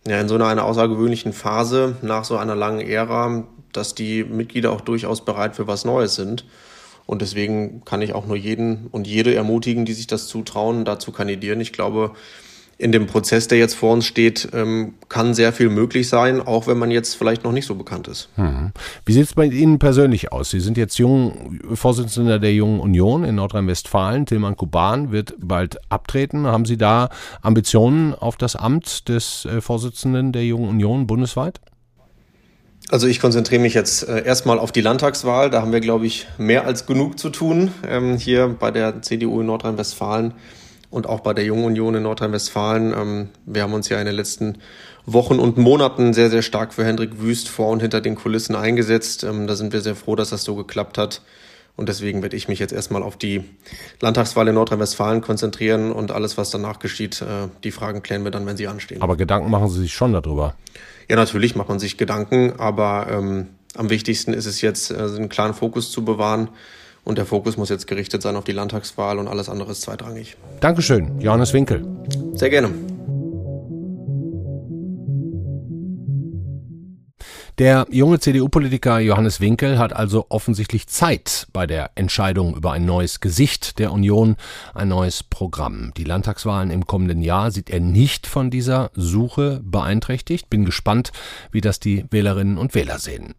ja, 0.06 0.20
in 0.20 0.28
so 0.28 0.36
einer, 0.36 0.46
einer 0.46 0.64
außergewöhnlichen 0.64 1.32
Phase 1.32 1.96
nach 2.02 2.24
so 2.24 2.36
einer 2.36 2.54
langen 2.54 2.80
Ära, 2.80 3.44
dass 3.72 3.94
die 3.94 4.24
Mitglieder 4.24 4.72
auch 4.72 4.80
durchaus 4.80 5.24
bereit 5.24 5.56
für 5.56 5.66
was 5.66 5.84
Neues 5.84 6.14
sind. 6.14 6.44
Und 7.04 7.22
deswegen 7.22 7.84
kann 7.84 8.02
ich 8.02 8.14
auch 8.14 8.26
nur 8.26 8.36
jeden 8.36 8.88
und 8.90 9.06
jede 9.06 9.34
ermutigen, 9.34 9.84
die 9.84 9.92
sich 9.92 10.08
das 10.08 10.26
zutrauen, 10.26 10.84
da 10.84 10.98
zu 10.98 11.12
kandidieren. 11.12 11.60
Ich 11.60 11.72
glaube, 11.72 12.12
in 12.78 12.92
dem 12.92 13.06
Prozess, 13.06 13.48
der 13.48 13.58
jetzt 13.58 13.74
vor 13.74 13.92
uns 13.92 14.04
steht, 14.04 14.50
ähm, 14.52 14.94
kann 15.08 15.32
sehr 15.32 15.52
viel 15.52 15.70
möglich 15.70 16.08
sein, 16.08 16.42
auch 16.42 16.66
wenn 16.66 16.76
man 16.76 16.90
jetzt 16.90 17.14
vielleicht 17.14 17.42
noch 17.42 17.52
nicht 17.52 17.66
so 17.66 17.74
bekannt 17.74 18.06
ist. 18.06 18.28
Hm. 18.34 18.72
Wie 19.06 19.12
sieht 19.14 19.24
es 19.24 19.34
bei 19.34 19.46
Ihnen 19.46 19.78
persönlich 19.78 20.30
aus? 20.30 20.50
Sie 20.50 20.60
sind 20.60 20.76
jetzt 20.76 20.98
jung, 20.98 21.58
Vorsitzender 21.72 22.38
der 22.38 22.52
Jungen 22.52 22.80
Union 22.80 23.24
in 23.24 23.36
Nordrhein-Westfalen. 23.36 24.26
Tilman 24.26 24.56
Kuban 24.56 25.10
wird 25.10 25.34
bald 25.38 25.78
abtreten. 25.90 26.46
Haben 26.46 26.66
Sie 26.66 26.76
da 26.76 27.08
Ambitionen 27.40 28.14
auf 28.14 28.36
das 28.36 28.56
Amt 28.56 29.08
des 29.08 29.46
äh, 29.46 29.62
Vorsitzenden 29.62 30.32
der 30.32 30.44
Jungen 30.44 30.68
Union 30.68 31.06
bundesweit? 31.06 31.60
Also 32.90 33.08
ich 33.08 33.20
konzentriere 33.20 33.62
mich 33.62 33.74
jetzt 33.74 34.06
äh, 34.06 34.22
erstmal 34.24 34.58
auf 34.58 34.70
die 34.70 34.82
Landtagswahl. 34.82 35.48
Da 35.48 35.62
haben 35.62 35.72
wir, 35.72 35.80
glaube 35.80 36.06
ich, 36.06 36.26
mehr 36.36 36.66
als 36.66 36.84
genug 36.84 37.18
zu 37.18 37.30
tun 37.30 37.72
ähm, 37.88 38.18
hier 38.18 38.48
bei 38.48 38.70
der 38.70 39.00
CDU 39.00 39.40
in 39.40 39.46
Nordrhein-Westfalen. 39.46 40.34
Und 40.96 41.06
auch 41.06 41.20
bei 41.20 41.34
der 41.34 41.44
Jungen 41.44 41.64
Union 41.66 41.94
in 41.94 42.02
Nordrhein-Westfalen. 42.04 42.94
Ähm, 42.94 43.28
wir 43.44 43.62
haben 43.62 43.74
uns 43.74 43.90
ja 43.90 44.00
in 44.00 44.06
den 44.06 44.14
letzten 44.14 44.58
Wochen 45.04 45.38
und 45.38 45.58
Monaten 45.58 46.14
sehr, 46.14 46.30
sehr 46.30 46.40
stark 46.40 46.72
für 46.72 46.86
Hendrik 46.86 47.20
Wüst 47.20 47.50
vor 47.50 47.68
und 47.68 47.80
hinter 47.80 48.00
den 48.00 48.14
Kulissen 48.14 48.56
eingesetzt. 48.56 49.22
Ähm, 49.22 49.46
da 49.46 49.56
sind 49.56 49.74
wir 49.74 49.82
sehr 49.82 49.94
froh, 49.94 50.16
dass 50.16 50.30
das 50.30 50.42
so 50.42 50.56
geklappt 50.56 50.96
hat. 50.96 51.20
Und 51.76 51.90
deswegen 51.90 52.22
werde 52.22 52.34
ich 52.34 52.48
mich 52.48 52.58
jetzt 52.58 52.72
erstmal 52.72 53.02
auf 53.02 53.18
die 53.18 53.44
Landtagswahl 54.00 54.48
in 54.48 54.54
Nordrhein-Westfalen 54.54 55.20
konzentrieren 55.20 55.92
und 55.92 56.12
alles, 56.12 56.38
was 56.38 56.48
danach 56.48 56.78
geschieht, 56.78 57.20
äh, 57.20 57.48
die 57.62 57.72
Fragen 57.72 58.02
klären 58.02 58.24
wir 58.24 58.30
dann, 58.30 58.46
wenn 58.46 58.56
sie 58.56 58.66
anstehen. 58.66 59.02
Aber 59.02 59.16
Gedanken 59.16 59.50
machen 59.50 59.68
Sie 59.68 59.82
sich 59.82 59.92
schon 59.92 60.14
darüber? 60.14 60.54
Ja, 61.10 61.16
natürlich 61.16 61.54
macht 61.56 61.68
man 61.68 61.78
sich 61.78 61.98
Gedanken, 61.98 62.54
aber 62.56 63.08
ähm, 63.10 63.48
am 63.76 63.90
wichtigsten 63.90 64.32
ist 64.32 64.46
es 64.46 64.62
jetzt, 64.62 64.90
äh, 64.90 64.94
einen 64.94 65.28
klaren 65.28 65.52
Fokus 65.52 65.92
zu 65.92 66.06
bewahren. 66.06 66.48
Und 67.06 67.18
der 67.18 67.24
Fokus 67.24 67.56
muss 67.56 67.68
jetzt 67.68 67.86
gerichtet 67.86 68.20
sein 68.20 68.34
auf 68.34 68.42
die 68.42 68.52
Landtagswahl 68.52 69.20
und 69.20 69.28
alles 69.28 69.48
andere 69.48 69.70
ist 69.70 69.82
zweitrangig. 69.82 70.36
Dankeschön, 70.58 71.20
Johannes 71.20 71.52
Winkel. 71.52 71.86
Sehr 72.32 72.50
gerne. 72.50 72.70
Der 77.58 77.86
junge 77.90 78.18
CDU-Politiker 78.18 78.98
Johannes 78.98 79.40
Winkel 79.40 79.78
hat 79.78 79.92
also 79.92 80.26
offensichtlich 80.30 80.88
Zeit 80.88 81.46
bei 81.52 81.68
der 81.68 81.92
Entscheidung 81.94 82.56
über 82.56 82.72
ein 82.72 82.84
neues 82.84 83.20
Gesicht 83.20 83.78
der 83.78 83.92
Union, 83.92 84.34
ein 84.74 84.88
neues 84.88 85.22
Programm. 85.22 85.92
Die 85.96 86.04
Landtagswahlen 86.04 86.72
im 86.72 86.88
kommenden 86.88 87.22
Jahr 87.22 87.52
sieht 87.52 87.70
er 87.70 87.78
nicht 87.78 88.26
von 88.26 88.50
dieser 88.50 88.90
Suche 88.94 89.60
beeinträchtigt. 89.62 90.50
Bin 90.50 90.64
gespannt, 90.64 91.12
wie 91.52 91.60
das 91.60 91.78
die 91.78 92.04
Wählerinnen 92.10 92.58
und 92.58 92.74
Wähler 92.74 92.98
sehen. 92.98 93.36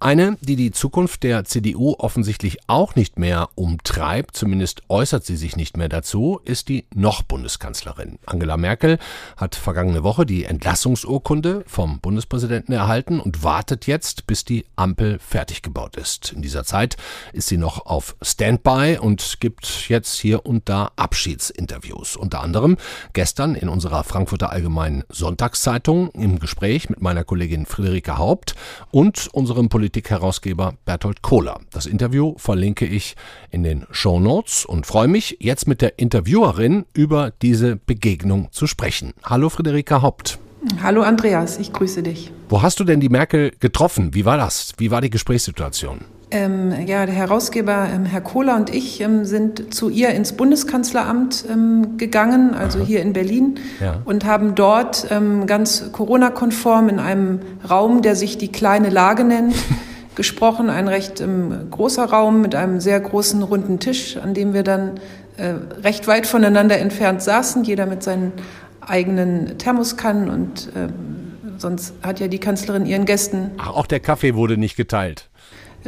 Eine, 0.00 0.36
die 0.40 0.56
die 0.56 0.70
Zukunft 0.70 1.22
der 1.22 1.44
CDU 1.44 1.94
offensichtlich 1.98 2.58
auch 2.66 2.94
nicht 2.94 3.18
mehr 3.18 3.48
umtreibt, 3.54 4.36
zumindest 4.36 4.82
äußert 4.88 5.24
sie 5.24 5.36
sich 5.36 5.56
nicht 5.56 5.76
mehr 5.76 5.88
dazu, 5.88 6.40
ist 6.44 6.68
die 6.68 6.86
noch 6.94 7.22
Bundeskanzlerin. 7.22 8.18
Angela 8.26 8.56
Merkel 8.56 8.98
hat 9.36 9.54
vergangene 9.54 10.02
Woche 10.02 10.26
die 10.26 10.44
Entlassungsurkunde 10.44 11.64
vom 11.66 12.00
Bundespräsidenten 12.00 12.72
erhalten 12.72 13.20
und 13.20 13.42
wartet 13.42 13.86
jetzt, 13.86 14.26
bis 14.26 14.44
die 14.44 14.66
Ampel 14.76 15.18
fertig 15.18 15.62
gebaut 15.62 15.96
ist. 15.96 16.32
In 16.32 16.42
dieser 16.42 16.64
Zeit 16.64 16.96
ist 17.32 17.48
sie 17.48 17.58
noch 17.58 17.86
auf 17.86 18.16
Standby 18.22 18.98
und 19.00 19.40
gibt 19.40 19.88
jetzt 19.88 20.18
hier 20.18 20.46
und 20.46 20.68
da 20.68 20.92
Abschiedsinterviews. 20.96 22.16
Unter 22.16 22.40
anderem 22.40 22.76
gestern 23.12 23.54
in 23.54 23.68
unserer 23.68 24.04
Frankfurter 24.04 24.50
Allgemeinen 24.50 25.04
Sonntagszeitung 25.08 26.10
im 26.10 26.38
Gespräch 26.38 26.90
mit 26.90 27.02
meiner 27.02 27.24
Kollegin 27.24 27.66
Friederike 27.66 28.18
Haupt 28.18 28.54
und 28.90 29.28
unserer 29.32 29.55
unserem 29.56 29.68
Politikherausgeber 29.70 30.74
Berthold 30.84 31.22
Kohler. 31.22 31.60
Das 31.72 31.86
Interview 31.86 32.34
verlinke 32.36 32.84
ich 32.84 33.16
in 33.50 33.62
den 33.62 33.86
Show 33.90 34.20
Notes 34.20 34.66
und 34.66 34.84
freue 34.84 35.08
mich, 35.08 35.38
jetzt 35.40 35.66
mit 35.66 35.80
der 35.80 35.98
Interviewerin 35.98 36.84
über 36.92 37.32
diese 37.40 37.76
Begegnung 37.76 38.48
zu 38.52 38.66
sprechen. 38.66 39.14
Hallo 39.24 39.48
Friederika 39.48 40.02
Haupt. 40.02 40.38
Hallo 40.82 41.02
Andreas, 41.02 41.58
ich 41.58 41.72
grüße 41.72 42.02
dich. 42.02 42.32
Wo 42.50 42.60
hast 42.60 42.78
du 42.80 42.84
denn 42.84 43.00
die 43.00 43.08
Merkel 43.08 43.52
getroffen? 43.58 44.12
Wie 44.12 44.26
war 44.26 44.36
das? 44.36 44.74
Wie 44.76 44.90
war 44.90 45.00
die 45.00 45.10
Gesprächssituation? 45.10 46.04
Ähm, 46.32 46.72
ja, 46.86 47.06
der 47.06 47.14
Herausgeber 47.14 47.88
ähm, 47.88 48.04
Herr 48.04 48.20
Kohler 48.20 48.56
und 48.56 48.74
ich 48.74 49.00
ähm, 49.00 49.24
sind 49.24 49.72
zu 49.72 49.88
ihr 49.88 50.08
ins 50.08 50.32
Bundeskanzleramt 50.32 51.44
ähm, 51.48 51.98
gegangen, 51.98 52.52
also 52.52 52.80
Aha. 52.80 52.86
hier 52.86 53.02
in 53.02 53.12
Berlin, 53.12 53.60
ja. 53.80 54.02
und 54.04 54.24
haben 54.24 54.56
dort 54.56 55.06
ähm, 55.10 55.46
ganz 55.46 55.92
Corona-konform 55.92 56.88
in 56.88 56.98
einem 56.98 57.40
Raum, 57.70 58.02
der 58.02 58.16
sich 58.16 58.38
die 58.38 58.50
kleine 58.50 58.90
Lage 58.90 59.22
nennt, 59.22 59.54
gesprochen. 60.16 60.68
Ein 60.68 60.88
recht 60.88 61.20
ähm, 61.20 61.68
großer 61.70 62.06
Raum 62.06 62.40
mit 62.40 62.56
einem 62.56 62.80
sehr 62.80 62.98
großen 62.98 63.44
runden 63.44 63.78
Tisch, 63.78 64.16
an 64.16 64.34
dem 64.34 64.52
wir 64.52 64.64
dann 64.64 64.98
äh, 65.36 65.54
recht 65.84 66.08
weit 66.08 66.26
voneinander 66.26 66.76
entfernt 66.78 67.22
saßen, 67.22 67.62
jeder 67.62 67.86
mit 67.86 68.02
seinen 68.02 68.32
eigenen 68.80 69.58
Thermoskannen 69.58 70.28
und 70.28 70.72
äh, 70.74 70.88
sonst 71.58 71.94
hat 72.02 72.18
ja 72.18 72.26
die 72.26 72.40
Kanzlerin 72.40 72.84
ihren 72.84 73.04
Gästen. 73.04 73.52
Ach, 73.58 73.70
auch 73.70 73.86
der 73.86 74.00
Kaffee 74.00 74.34
wurde 74.34 74.56
nicht 74.56 74.76
geteilt 74.76 75.28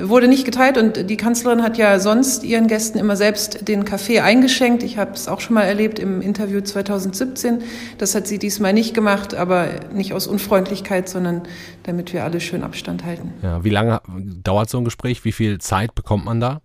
wurde 0.02 0.28
nicht 0.28 0.44
geteilt 0.44 0.78
und 0.78 1.08
die 1.10 1.16
Kanzlerin 1.16 1.62
hat 1.62 1.78
ja 1.78 1.98
sonst 1.98 2.44
ihren 2.44 2.66
Gästen 2.66 2.98
immer 2.98 3.16
selbst 3.16 3.68
den 3.68 3.84
Kaffee 3.84 4.20
eingeschenkt. 4.20 4.82
Ich 4.82 4.98
habe 4.98 5.12
es 5.12 5.28
auch 5.28 5.40
schon 5.40 5.54
mal 5.54 5.62
erlebt 5.62 5.98
im 5.98 6.20
Interview 6.20 6.60
2017. 6.60 7.62
Das 7.98 8.14
hat 8.14 8.26
sie 8.26 8.38
diesmal 8.38 8.72
nicht 8.72 8.94
gemacht, 8.94 9.34
aber 9.34 9.68
nicht 9.92 10.12
aus 10.12 10.26
Unfreundlichkeit, 10.26 11.08
sondern 11.08 11.42
damit 11.82 12.12
wir 12.12 12.24
alle 12.24 12.40
schön 12.40 12.62
Abstand 12.62 13.04
halten. 13.04 13.32
Ja, 13.42 13.64
wie 13.64 13.70
lange 13.70 14.00
dauert 14.42 14.70
so 14.70 14.78
ein 14.78 14.84
Gespräch? 14.84 15.24
Wie 15.24 15.32
viel 15.32 15.58
Zeit 15.58 15.94
bekommt 15.94 16.24
man 16.24 16.40
da? 16.40 16.60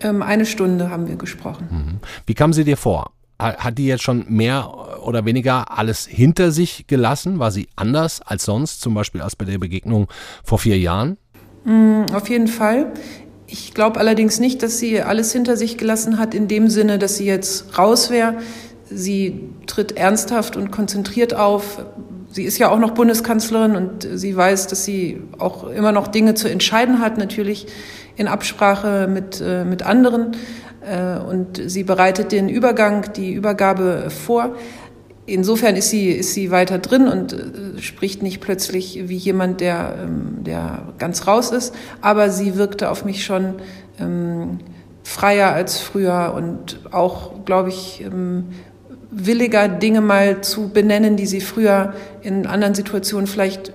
Ähm, 0.00 0.22
eine 0.22 0.46
Stunde 0.46 0.90
haben 0.90 1.08
wir 1.08 1.16
gesprochen. 1.16 1.68
Mhm. 1.70 2.00
Wie 2.26 2.34
kam 2.34 2.52
sie 2.52 2.64
dir 2.64 2.76
vor? 2.76 3.12
Hat 3.40 3.78
die 3.78 3.86
jetzt 3.86 4.02
schon 4.02 4.24
mehr 4.28 4.98
oder 5.00 5.24
weniger 5.24 5.78
alles 5.78 6.06
hinter 6.06 6.50
sich 6.50 6.88
gelassen? 6.88 7.38
War 7.38 7.52
sie 7.52 7.68
anders 7.76 8.20
als 8.20 8.44
sonst, 8.44 8.80
zum 8.80 8.94
Beispiel 8.94 9.20
als 9.20 9.36
bei 9.36 9.44
der 9.44 9.58
Begegnung 9.58 10.08
vor 10.42 10.58
vier 10.58 10.76
Jahren? 10.76 11.18
Mm, 11.68 12.06
auf 12.14 12.30
jeden 12.30 12.48
Fall. 12.48 12.86
Ich 13.46 13.74
glaube 13.74 14.00
allerdings 14.00 14.40
nicht, 14.40 14.62
dass 14.62 14.78
sie 14.78 15.02
alles 15.02 15.32
hinter 15.32 15.56
sich 15.56 15.76
gelassen 15.76 16.18
hat, 16.18 16.34
in 16.34 16.48
dem 16.48 16.68
Sinne, 16.70 16.98
dass 16.98 17.16
sie 17.16 17.26
jetzt 17.26 17.78
raus 17.78 18.10
wäre. 18.10 18.36
Sie 18.90 19.50
tritt 19.66 19.92
ernsthaft 19.96 20.56
und 20.56 20.70
konzentriert 20.70 21.34
auf. 21.34 21.84
Sie 22.30 22.44
ist 22.44 22.58
ja 22.58 22.70
auch 22.70 22.78
noch 22.78 22.92
Bundeskanzlerin 22.92 23.76
und 23.76 24.08
sie 24.14 24.34
weiß, 24.34 24.66
dass 24.68 24.84
sie 24.84 25.20
auch 25.38 25.68
immer 25.68 25.92
noch 25.92 26.08
Dinge 26.08 26.34
zu 26.34 26.48
entscheiden 26.48 27.00
hat, 27.00 27.18
natürlich 27.18 27.66
in 28.16 28.28
Absprache 28.28 29.06
mit, 29.06 29.42
äh, 29.42 29.64
mit 29.64 29.82
anderen. 29.82 30.36
Äh, 30.80 31.18
und 31.18 31.60
sie 31.66 31.84
bereitet 31.84 32.32
den 32.32 32.48
Übergang, 32.48 33.12
die 33.14 33.32
Übergabe 33.32 34.08
vor. 34.10 34.56
Insofern 35.28 35.76
ist 35.76 35.90
sie, 35.90 36.08
ist 36.08 36.34
sie 36.34 36.50
weiter 36.50 36.78
drin 36.78 37.06
und 37.06 37.32
äh, 37.32 37.80
spricht 37.80 38.22
nicht 38.22 38.40
plötzlich 38.40 39.08
wie 39.08 39.16
jemand, 39.16 39.60
der, 39.60 39.96
ähm, 40.02 40.38
der 40.44 40.88
ganz 40.98 41.26
raus 41.26 41.50
ist. 41.50 41.74
Aber 42.00 42.30
sie 42.30 42.56
wirkte 42.56 42.90
auf 42.90 43.04
mich 43.04 43.24
schon 43.24 43.56
ähm, 44.00 44.58
freier 45.04 45.52
als 45.52 45.78
früher 45.78 46.32
und 46.34 46.80
auch, 46.90 47.44
glaube 47.44 47.68
ich, 47.68 48.02
ähm, 48.04 48.46
williger, 49.10 49.68
Dinge 49.68 50.00
mal 50.00 50.40
zu 50.40 50.68
benennen, 50.68 51.16
die 51.16 51.26
sie 51.26 51.40
früher 51.40 51.94
in 52.22 52.46
anderen 52.46 52.74
Situationen 52.74 53.26
vielleicht 53.26 53.72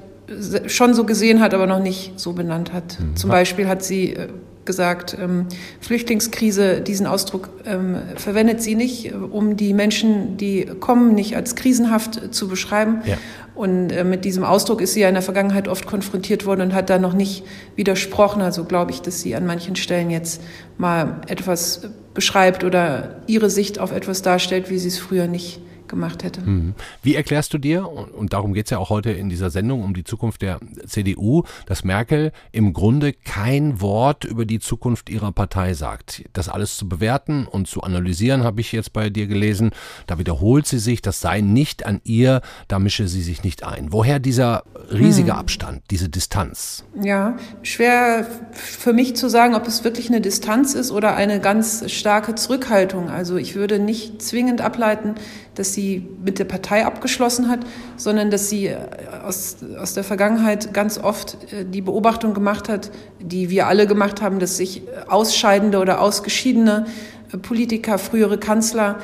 schon 0.67 0.93
so 0.93 1.03
gesehen 1.05 1.39
hat, 1.39 1.53
aber 1.53 1.67
noch 1.67 1.81
nicht 1.81 2.19
so 2.19 2.33
benannt 2.33 2.73
hat. 2.73 2.97
Mhm. 2.99 3.15
Zum 3.15 3.29
Beispiel 3.29 3.67
hat 3.67 3.83
sie 3.83 4.13
äh, 4.13 4.27
gesagt, 4.65 5.17
ähm, 5.19 5.47
Flüchtlingskrise, 5.81 6.81
diesen 6.81 7.07
Ausdruck 7.07 7.49
ähm, 7.65 7.97
verwendet 8.15 8.61
sie 8.61 8.75
nicht, 8.75 9.11
äh, 9.11 9.13
um 9.13 9.57
die 9.57 9.73
Menschen, 9.73 10.37
die 10.37 10.65
kommen, 10.79 11.15
nicht 11.15 11.35
als 11.35 11.55
krisenhaft 11.55 12.33
zu 12.33 12.47
beschreiben. 12.47 13.01
Ja. 13.05 13.17
Und 13.55 13.91
äh, 13.91 14.03
mit 14.03 14.25
diesem 14.25 14.43
Ausdruck 14.43 14.81
ist 14.81 14.93
sie 14.93 15.01
ja 15.01 15.07
in 15.07 15.13
der 15.13 15.23
Vergangenheit 15.23 15.67
oft 15.67 15.85
konfrontiert 15.85 16.45
worden 16.45 16.61
und 16.61 16.73
hat 16.73 16.89
da 16.89 16.97
noch 16.97 17.13
nicht 17.13 17.43
widersprochen. 17.75 18.41
Also 18.41 18.63
glaube 18.63 18.91
ich, 18.91 19.01
dass 19.01 19.21
sie 19.21 19.35
an 19.35 19.45
manchen 19.45 19.75
Stellen 19.75 20.09
jetzt 20.09 20.41
mal 20.77 21.21
etwas 21.27 21.81
beschreibt 22.13 22.63
oder 22.63 23.21
ihre 23.27 23.49
Sicht 23.49 23.79
auf 23.79 23.91
etwas 23.91 24.21
darstellt, 24.21 24.69
wie 24.69 24.79
sie 24.79 24.87
es 24.87 24.97
früher 24.97 25.27
nicht 25.27 25.59
gemacht 25.93 26.23
hätte. 26.23 26.41
Mhm. 26.41 26.73
Wie 27.01 27.15
erklärst 27.15 27.53
du 27.53 27.57
dir, 27.57 27.87
und 27.87 28.33
darum 28.33 28.53
geht 28.53 28.65
es 28.65 28.71
ja 28.71 28.77
auch 28.77 28.89
heute 28.89 29.11
in 29.11 29.29
dieser 29.29 29.49
Sendung 29.49 29.83
um 29.83 29.93
die 29.93 30.03
Zukunft 30.03 30.41
der 30.41 30.59
CDU, 30.85 31.43
dass 31.65 31.83
Merkel 31.83 32.31
im 32.51 32.73
Grunde 32.73 33.13
kein 33.13 33.79
Wort 33.81 34.23
über 34.23 34.45
die 34.45 34.59
Zukunft 34.59 35.09
ihrer 35.09 35.31
Partei 35.31 35.73
sagt? 35.73 36.23
Das 36.33 36.49
alles 36.49 36.77
zu 36.77 36.89
bewerten 36.89 37.45
und 37.45 37.67
zu 37.67 37.81
analysieren, 37.81 38.43
habe 38.43 38.61
ich 38.61 38.71
jetzt 38.71 38.93
bei 38.93 39.09
dir 39.09 39.27
gelesen. 39.27 39.71
Da 40.07 40.19
wiederholt 40.19 40.65
sie 40.65 40.79
sich, 40.79 41.01
das 41.01 41.19
sei 41.19 41.41
nicht 41.41 41.85
an 41.85 42.01
ihr, 42.03 42.41
da 42.67 42.79
mische 42.79 43.07
sie 43.07 43.21
sich 43.21 43.43
nicht 43.43 43.63
ein. 43.63 43.91
Woher 43.91 44.19
dieser 44.19 44.63
riesige 44.91 45.31
hm. 45.31 45.39
Abstand, 45.39 45.83
diese 45.91 46.09
Distanz? 46.09 46.85
Ja, 47.01 47.37
schwer 47.61 48.27
für 48.51 48.93
mich 48.93 49.15
zu 49.15 49.29
sagen, 49.29 49.55
ob 49.55 49.67
es 49.67 49.83
wirklich 49.83 50.09
eine 50.09 50.21
Distanz 50.21 50.73
ist 50.73 50.91
oder 50.91 51.15
eine 51.15 51.39
ganz 51.39 51.91
starke 51.91 52.35
Zurückhaltung. 52.35 53.09
Also 53.09 53.37
ich 53.37 53.55
würde 53.55 53.79
nicht 53.79 54.21
zwingend 54.21 54.61
ableiten, 54.61 55.15
dass 55.55 55.73
sie 55.73 56.07
mit 56.23 56.39
der 56.39 56.45
Partei 56.45 56.85
abgeschlossen 56.85 57.49
hat, 57.49 57.59
sondern 57.97 58.31
dass 58.31 58.49
sie 58.49 58.67
äh, 58.67 58.77
aus, 59.25 59.57
aus 59.79 59.93
der 59.93 60.03
Vergangenheit 60.03 60.73
ganz 60.73 60.97
oft 60.97 61.37
äh, 61.51 61.65
die 61.65 61.81
Beobachtung 61.81 62.33
gemacht 62.33 62.69
hat, 62.69 62.91
die 63.19 63.49
wir 63.49 63.67
alle 63.67 63.87
gemacht 63.87 64.21
haben, 64.21 64.39
dass 64.39 64.57
sich 64.57 64.83
ausscheidende 65.07 65.79
oder 65.79 66.01
ausgeschiedene 66.01 66.85
äh, 67.31 67.37
Politiker, 67.37 67.97
frühere 67.97 68.37
Kanzler 68.37 68.99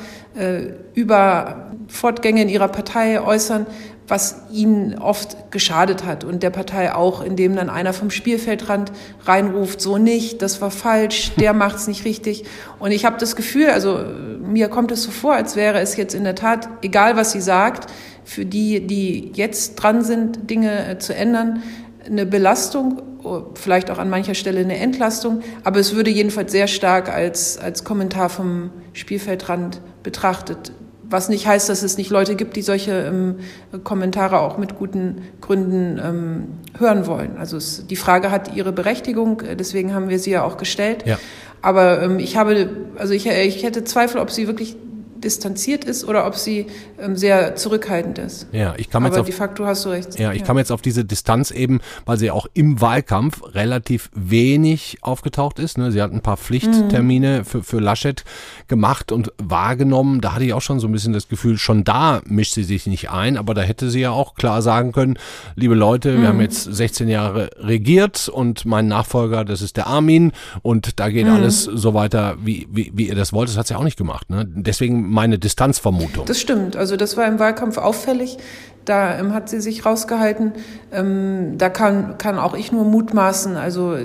über 0.94 1.72
Fortgänge 1.88 2.42
in 2.42 2.48
ihrer 2.48 2.68
Partei 2.68 3.20
äußern, 3.20 3.66
was 4.10 4.42
ihnen 4.50 4.98
oft 4.98 5.52
geschadet 5.52 6.04
hat 6.04 6.24
und 6.24 6.42
der 6.42 6.50
Partei 6.50 6.94
auch, 6.94 7.22
indem 7.22 7.54
dann 7.54 7.70
einer 7.70 7.92
vom 7.92 8.10
Spielfeldrand 8.10 8.90
reinruft, 9.24 9.80
so 9.80 9.98
nicht, 9.98 10.42
das 10.42 10.60
war 10.60 10.70
falsch, 10.70 11.32
der 11.36 11.52
macht's 11.54 11.86
nicht 11.86 12.04
richtig. 12.04 12.44
Und 12.78 12.90
ich 12.90 13.04
habe 13.04 13.18
das 13.18 13.36
Gefühl, 13.36 13.70
also 13.70 14.00
mir 14.42 14.68
kommt 14.68 14.90
es 14.90 15.04
so 15.04 15.10
vor, 15.10 15.34
als 15.34 15.54
wäre 15.54 15.80
es 15.80 15.96
jetzt 15.96 16.14
in 16.14 16.24
der 16.24 16.34
Tat, 16.34 16.68
egal 16.82 17.16
was 17.16 17.32
sie 17.32 17.40
sagt, 17.40 17.90
für 18.24 18.44
die, 18.44 18.86
die 18.86 19.30
jetzt 19.34 19.76
dran 19.76 20.02
sind, 20.02 20.50
Dinge 20.50 20.88
äh, 20.88 20.98
zu 20.98 21.14
ändern, 21.14 21.62
eine 22.04 22.26
Belastung, 22.26 23.02
oh, 23.22 23.42
vielleicht 23.54 23.90
auch 23.90 23.98
an 23.98 24.10
mancher 24.10 24.34
Stelle 24.34 24.60
eine 24.60 24.76
Entlastung, 24.78 25.42
aber 25.64 25.78
es 25.78 25.94
würde 25.94 26.10
jedenfalls 26.10 26.50
sehr 26.50 26.66
stark 26.66 27.08
als, 27.08 27.58
als 27.58 27.84
Kommentar 27.84 28.28
vom 28.28 28.70
Spielfeldrand 28.92 29.80
betrachtet 30.02 30.72
was 31.10 31.28
nicht 31.28 31.46
heißt, 31.46 31.68
dass 31.68 31.82
es 31.82 31.98
nicht 31.98 32.10
Leute 32.10 32.36
gibt, 32.36 32.56
die 32.56 32.62
solche 32.62 32.92
ähm, 32.92 33.36
Kommentare 33.84 34.40
auch 34.40 34.58
mit 34.58 34.78
guten 34.78 35.22
Gründen 35.40 36.00
ähm, 36.02 36.44
hören 36.78 37.06
wollen. 37.06 37.36
Also 37.36 37.56
es, 37.56 37.86
die 37.86 37.96
Frage 37.96 38.30
hat 38.30 38.54
ihre 38.54 38.72
Berechtigung, 38.72 39.40
äh, 39.40 39.56
deswegen 39.56 39.92
haben 39.92 40.08
wir 40.08 40.18
sie 40.18 40.30
ja 40.30 40.44
auch 40.44 40.56
gestellt. 40.56 41.04
Ja. 41.06 41.18
Aber 41.62 42.02
ähm, 42.02 42.18
ich 42.18 42.36
habe, 42.36 42.70
also 42.96 43.12
ich, 43.12 43.26
ich 43.26 43.62
hätte 43.62 43.84
Zweifel, 43.84 44.20
ob 44.20 44.30
sie 44.30 44.46
wirklich 44.46 44.76
distanziert 45.20 45.84
ist 45.84 46.04
oder 46.04 46.26
ob 46.26 46.34
sie 46.34 46.66
ähm, 46.98 47.16
sehr 47.16 47.56
zurückhaltend 47.56 48.18
ist. 48.18 48.46
Ja, 48.52 48.74
ich 48.76 48.90
kam 48.90 49.04
jetzt 49.04 49.12
Aber 49.12 49.22
auf, 49.22 49.26
de 49.26 49.34
facto 49.34 49.66
hast 49.66 49.84
du 49.84 49.90
recht. 49.90 50.18
Ja, 50.18 50.32
ich 50.32 50.40
ja. 50.40 50.46
kam 50.46 50.58
jetzt 50.58 50.72
auf 50.72 50.82
diese 50.82 51.04
Distanz 51.04 51.50
eben, 51.50 51.80
weil 52.06 52.18
sie 52.18 52.30
auch 52.30 52.46
im 52.54 52.80
Wahlkampf 52.80 53.42
relativ 53.54 54.10
wenig 54.14 54.98
aufgetaucht 55.02 55.58
ist. 55.58 55.78
Ne? 55.78 55.92
Sie 55.92 56.00
hat 56.02 56.12
ein 56.12 56.20
paar 56.20 56.36
Pflichttermine 56.36 57.40
mhm. 57.40 57.44
für, 57.44 57.62
für 57.62 57.80
Laschet 57.80 58.24
gemacht 58.68 59.12
und 59.12 59.32
wahrgenommen. 59.38 60.20
Da 60.20 60.34
hatte 60.34 60.44
ich 60.44 60.54
auch 60.54 60.62
schon 60.62 60.80
so 60.80 60.88
ein 60.88 60.92
bisschen 60.92 61.12
das 61.12 61.28
Gefühl, 61.28 61.58
schon 61.58 61.84
da 61.84 62.22
mischt 62.26 62.54
sie 62.54 62.64
sich 62.64 62.86
nicht 62.86 63.10
ein, 63.10 63.36
aber 63.36 63.54
da 63.54 63.62
hätte 63.62 63.90
sie 63.90 64.00
ja 64.00 64.10
auch 64.10 64.34
klar 64.34 64.62
sagen 64.62 64.92
können, 64.92 65.18
liebe 65.54 65.74
Leute, 65.74 66.12
mhm. 66.12 66.22
wir 66.22 66.28
haben 66.28 66.40
jetzt 66.40 66.64
16 66.64 67.08
Jahre 67.08 67.50
regiert 67.58 68.28
und 68.28 68.64
mein 68.64 68.88
Nachfolger, 68.88 69.44
das 69.44 69.62
ist 69.62 69.76
der 69.76 69.86
Armin 69.86 70.32
und 70.62 70.98
da 71.00 71.10
geht 71.10 71.26
mhm. 71.26 71.34
alles 71.34 71.64
so 71.64 71.94
weiter, 71.94 72.36
wie, 72.42 72.66
wie, 72.70 72.92
wie 72.94 73.08
ihr 73.08 73.14
das 73.14 73.32
wollt. 73.32 73.48
Das 73.48 73.56
hat 73.56 73.66
sie 73.66 73.74
auch 73.74 73.84
nicht 73.84 73.96
gemacht. 73.96 74.30
Ne? 74.30 74.46
Deswegen 74.46 75.09
meine 75.10 75.38
Distanzvermutung. 75.38 76.26
Das 76.26 76.40
stimmt. 76.40 76.76
Also 76.76 76.96
das 76.96 77.16
war 77.16 77.26
im 77.26 77.38
Wahlkampf 77.38 77.78
auffällig. 77.78 78.38
Da 78.84 79.18
ähm, 79.18 79.34
hat 79.34 79.48
sie 79.48 79.60
sich 79.60 79.84
rausgehalten. 79.84 80.52
Ähm, 80.92 81.58
da 81.58 81.68
kann, 81.68 82.16
kann 82.18 82.38
auch 82.38 82.54
ich 82.54 82.72
nur 82.72 82.84
mutmaßen. 82.84 83.56
Also 83.56 83.96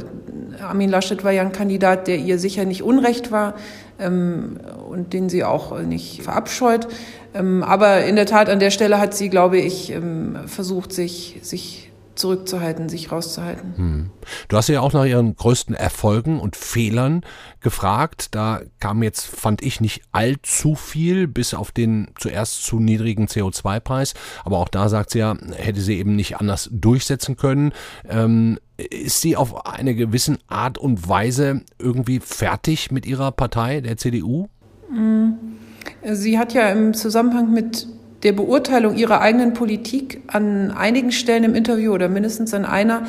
Armin 0.62 0.90
Laschet 0.90 1.24
war 1.24 1.32
ja 1.32 1.42
ein 1.42 1.52
Kandidat, 1.52 2.08
der 2.08 2.18
ihr 2.18 2.40
sicher 2.40 2.66
nicht 2.66 2.84
unrecht 2.84 3.32
war 3.32 3.56
ähm, 4.00 4.60
und 4.90 5.14
den 5.14 5.30
sie 5.30 5.44
auch 5.44 5.80
nicht 5.80 6.24
verabscheut. 6.24 6.88
Ähm, 7.34 7.64
aber 7.64 8.06
in 8.06 8.16
der 8.16 8.26
Tat 8.26 8.50
an 8.50 8.60
der 8.60 8.72
Stelle 8.72 9.00
hat 9.00 9.14
sie, 9.14 9.30
glaube 9.30 9.58
ich, 9.58 9.92
ähm, 9.92 10.38
versucht, 10.46 10.94
sich, 10.94 11.40
sich 11.42 11.85
zurückzuhalten, 12.16 12.90
sich 12.90 13.12
rauszuhalten. 13.12 13.74
Hm. 13.78 14.10
Du 14.48 14.58
hast 14.58 14.70
ja 14.70 14.82
auch 14.82 14.94
nach 14.94 15.06
ihren 15.06 15.36
größten 15.36 15.76
Erfolgen 15.76 16.40
und 16.40 16.56
Fehlern 16.56 17.22
gefragt. 17.62 18.36
Da 18.36 18.62
kam 18.80 19.04
jetzt, 19.04 19.26
fand 19.26 19.62
ich, 19.62 19.82
nicht 19.82 20.02
allzu 20.12 20.76
viel, 20.76 21.28
bis 21.28 21.54
auf 21.54 21.72
den 21.72 22.10
zuerst 22.18 22.64
zu 22.64 22.80
niedrigen 22.80 23.28
CO2-Preis. 23.28 24.14
Aber 24.44 24.58
auch 24.58 24.70
da 24.70 24.90
sagt 24.90 25.12
sie 25.12 25.20
ja, 25.20 25.36
hätte 25.56 25.82
sie 25.82 25.98
eben 25.98 26.16
nicht 26.16 26.38
anders 26.38 26.70
durchsetzen 26.72 27.36
können. 27.36 27.72
Ähm, 28.08 28.60
ist 28.78 29.22
sie 29.22 29.38
auf 29.38 29.66
eine 29.66 29.96
gewisse 29.96 30.38
Art 30.48 30.78
und 30.78 31.08
Weise 31.08 31.62
irgendwie 31.80 32.20
fertig 32.20 32.92
mit 32.92 33.06
ihrer 33.06 33.32
Partei, 33.32 33.82
der 33.82 33.98
CDU? 33.98 34.48
Hm. 34.90 35.36
Sie 36.04 36.38
hat 36.38 36.54
ja 36.54 36.70
im 36.70 36.94
Zusammenhang 36.94 37.52
mit 37.52 37.88
der 38.26 38.34
Beurteilung 38.34 38.96
ihrer 38.96 39.22
eigenen 39.22 39.54
Politik 39.54 40.24
an 40.26 40.72
einigen 40.72 41.12
Stellen 41.12 41.44
im 41.44 41.54
Interview 41.54 41.94
oder 41.94 42.10
mindestens 42.10 42.56
an 42.56 42.66
einer 42.66 43.04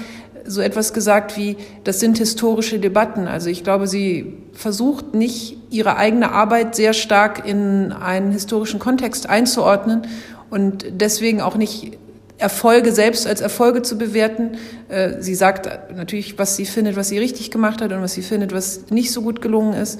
so 0.45 0.61
etwas 0.61 0.93
gesagt 0.93 1.39
wie, 1.39 1.57
das 1.85 2.01
sind 2.01 2.19
historische 2.19 2.79
Debatten. 2.79 3.27
Also 3.27 3.49
ich 3.49 3.65
glaube, 3.65 3.87
sie 3.89 4.35
versucht 4.53 5.15
nicht, 5.15 5.57
ihre 5.71 5.97
eigene 5.97 6.33
Arbeit 6.33 6.77
sehr 6.77 6.93
stark 6.93 7.49
in 7.49 7.93
einen 7.93 8.31
historischen 8.31 8.79
Kontext 8.79 9.27
einzuordnen 9.27 10.03
und 10.51 10.85
deswegen 10.91 11.41
auch 11.41 11.57
nicht 11.57 11.97
Erfolge 12.37 12.93
selbst 12.93 13.27
als 13.27 13.41
Erfolge 13.41 13.81
zu 13.81 13.97
bewerten. 13.97 14.59
Äh, 14.91 15.23
sie 15.23 15.35
sagt 15.35 15.97
natürlich, 15.97 16.39
was 16.39 16.57
sie 16.57 16.67
findet, 16.67 16.95
was 16.95 17.09
sie 17.09 17.19
richtig 17.19 17.51
gemacht 17.51 17.81
hat 17.81 17.91
und 17.93 18.03
was 18.03 18.13
sie 18.13 18.23
findet, 18.23 18.53
was 18.53 18.91
nicht 18.91 19.13
so 19.13 19.23
gut 19.23 19.41
gelungen 19.41 19.73
ist. 19.73 19.99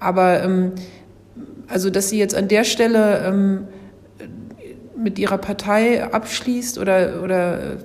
Aber 0.00 0.42
ähm, 0.42 0.72
also, 1.68 1.90
dass 1.90 2.08
sie 2.08 2.18
jetzt 2.18 2.34
an 2.34 2.48
der 2.48 2.64
Stelle 2.64 3.26
ähm, 3.26 3.68
mit 4.96 5.18
ihrer 5.18 5.38
Partei 5.38 6.04
abschließt 6.04 6.78
oder, 6.78 7.22
oder 7.22 7.78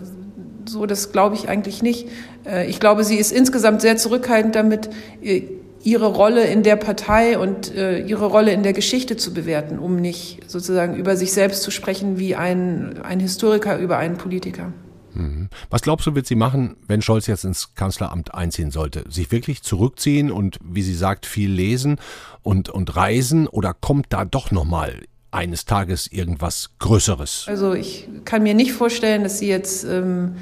so, 0.65 0.85
das 0.85 1.11
glaube 1.11 1.35
ich 1.35 1.49
eigentlich 1.49 1.81
nicht. 1.81 2.07
Äh, 2.45 2.69
ich 2.69 2.79
glaube, 2.79 3.03
sie 3.03 3.15
ist 3.17 3.31
insgesamt 3.31 3.81
sehr 3.81 3.97
zurückhaltend 3.97 4.55
damit, 4.55 4.89
äh, 5.21 5.43
ihre 5.83 6.07
Rolle 6.07 6.45
in 6.45 6.63
der 6.63 6.75
Partei 6.75 7.37
und 7.37 7.73
äh, 7.73 7.99
ihre 7.99 8.25
Rolle 8.25 8.51
in 8.51 8.63
der 8.63 8.73
Geschichte 8.73 9.15
zu 9.17 9.33
bewerten, 9.33 9.79
um 9.79 9.95
nicht 9.95 10.39
sozusagen 10.47 10.95
über 10.95 11.15
sich 11.15 11.31
selbst 11.31 11.63
zu 11.63 11.71
sprechen 11.71 12.19
wie 12.19 12.35
ein, 12.35 13.01
ein 13.01 13.19
Historiker 13.19 13.77
über 13.77 13.97
einen 13.97 14.17
Politiker. 14.17 14.73
Mhm. 15.13 15.49
Was 15.69 15.81
glaubst 15.81 16.05
du, 16.05 16.15
wird 16.15 16.27
sie 16.27 16.35
machen, 16.35 16.75
wenn 16.87 17.01
Scholz 17.01 17.27
jetzt 17.27 17.45
ins 17.45 17.75
Kanzleramt 17.75 18.33
einziehen 18.33 18.71
sollte? 18.71 19.03
Sich 19.09 19.31
wirklich 19.31 19.63
zurückziehen 19.63 20.31
und, 20.31 20.57
wie 20.63 20.81
sie 20.81 20.93
sagt, 20.93 21.25
viel 21.25 21.49
lesen 21.49 21.97
und, 22.43 22.69
und 22.69 22.95
reisen 22.95 23.47
oder 23.47 23.73
kommt 23.73 24.07
da 24.09 24.25
doch 24.25 24.51
nochmal 24.51 24.93
eines 25.31 25.65
Tages 25.65 26.07
irgendwas 26.07 26.71
Größeres? 26.79 27.45
Also 27.47 27.73
ich 27.73 28.07
kann 28.25 28.43
mir 28.43 28.53
nicht 28.53 28.73
vorstellen, 28.73 29.23
dass 29.23 29.39
sie 29.39 29.47
jetzt 29.47 29.83
ähm, 29.83 30.35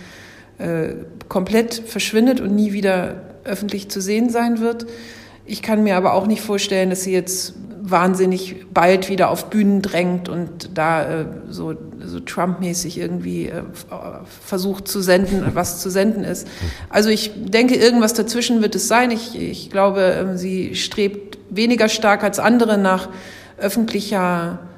äh, 0.57 0.89
komplett 1.27 1.73
verschwindet 1.73 2.39
und 2.39 2.55
nie 2.55 2.73
wieder 2.73 3.21
öffentlich 3.43 3.89
zu 3.89 4.01
sehen 4.01 4.29
sein 4.29 4.59
wird. 4.59 4.87
Ich 5.45 5.61
kann 5.61 5.83
mir 5.83 5.95
aber 5.95 6.13
auch 6.13 6.27
nicht 6.27 6.41
vorstellen, 6.41 6.89
dass 6.89 7.03
sie 7.03 7.13
jetzt 7.13 7.53
wahnsinnig 7.89 8.65
bald 8.73 9.07
wieder 9.07 9.29
auf 9.29 9.49
Bühnen 9.49 9.81
drängt 9.81 10.27
und 10.27 10.71
da 10.73 11.21
äh, 11.21 11.25
so, 11.49 11.73
so 12.03 12.19
Trump-mäßig 12.19 12.97
irgendwie 12.97 13.47
äh, 13.47 13.63
versucht 14.45 14.87
zu 14.87 15.01
senden, 15.01 15.43
was 15.53 15.81
zu 15.81 15.89
senden 15.89 16.23
ist. 16.23 16.47
Also 16.89 17.09
ich 17.09 17.31
denke, 17.35 17.75
irgendwas 17.75 18.13
dazwischen 18.13 18.61
wird 18.61 18.75
es 18.75 18.87
sein. 18.87 19.11
Ich, 19.11 19.39
ich 19.39 19.69
glaube, 19.69 20.01
äh, 20.03 20.37
sie 20.37 20.75
strebt 20.75 21.37
weniger 21.49 21.87
stark 21.87 22.23
als 22.23 22.39
andere 22.39 22.77
nach 22.77 23.09
öffentlicher 23.57 24.59
ähm, 24.59 24.76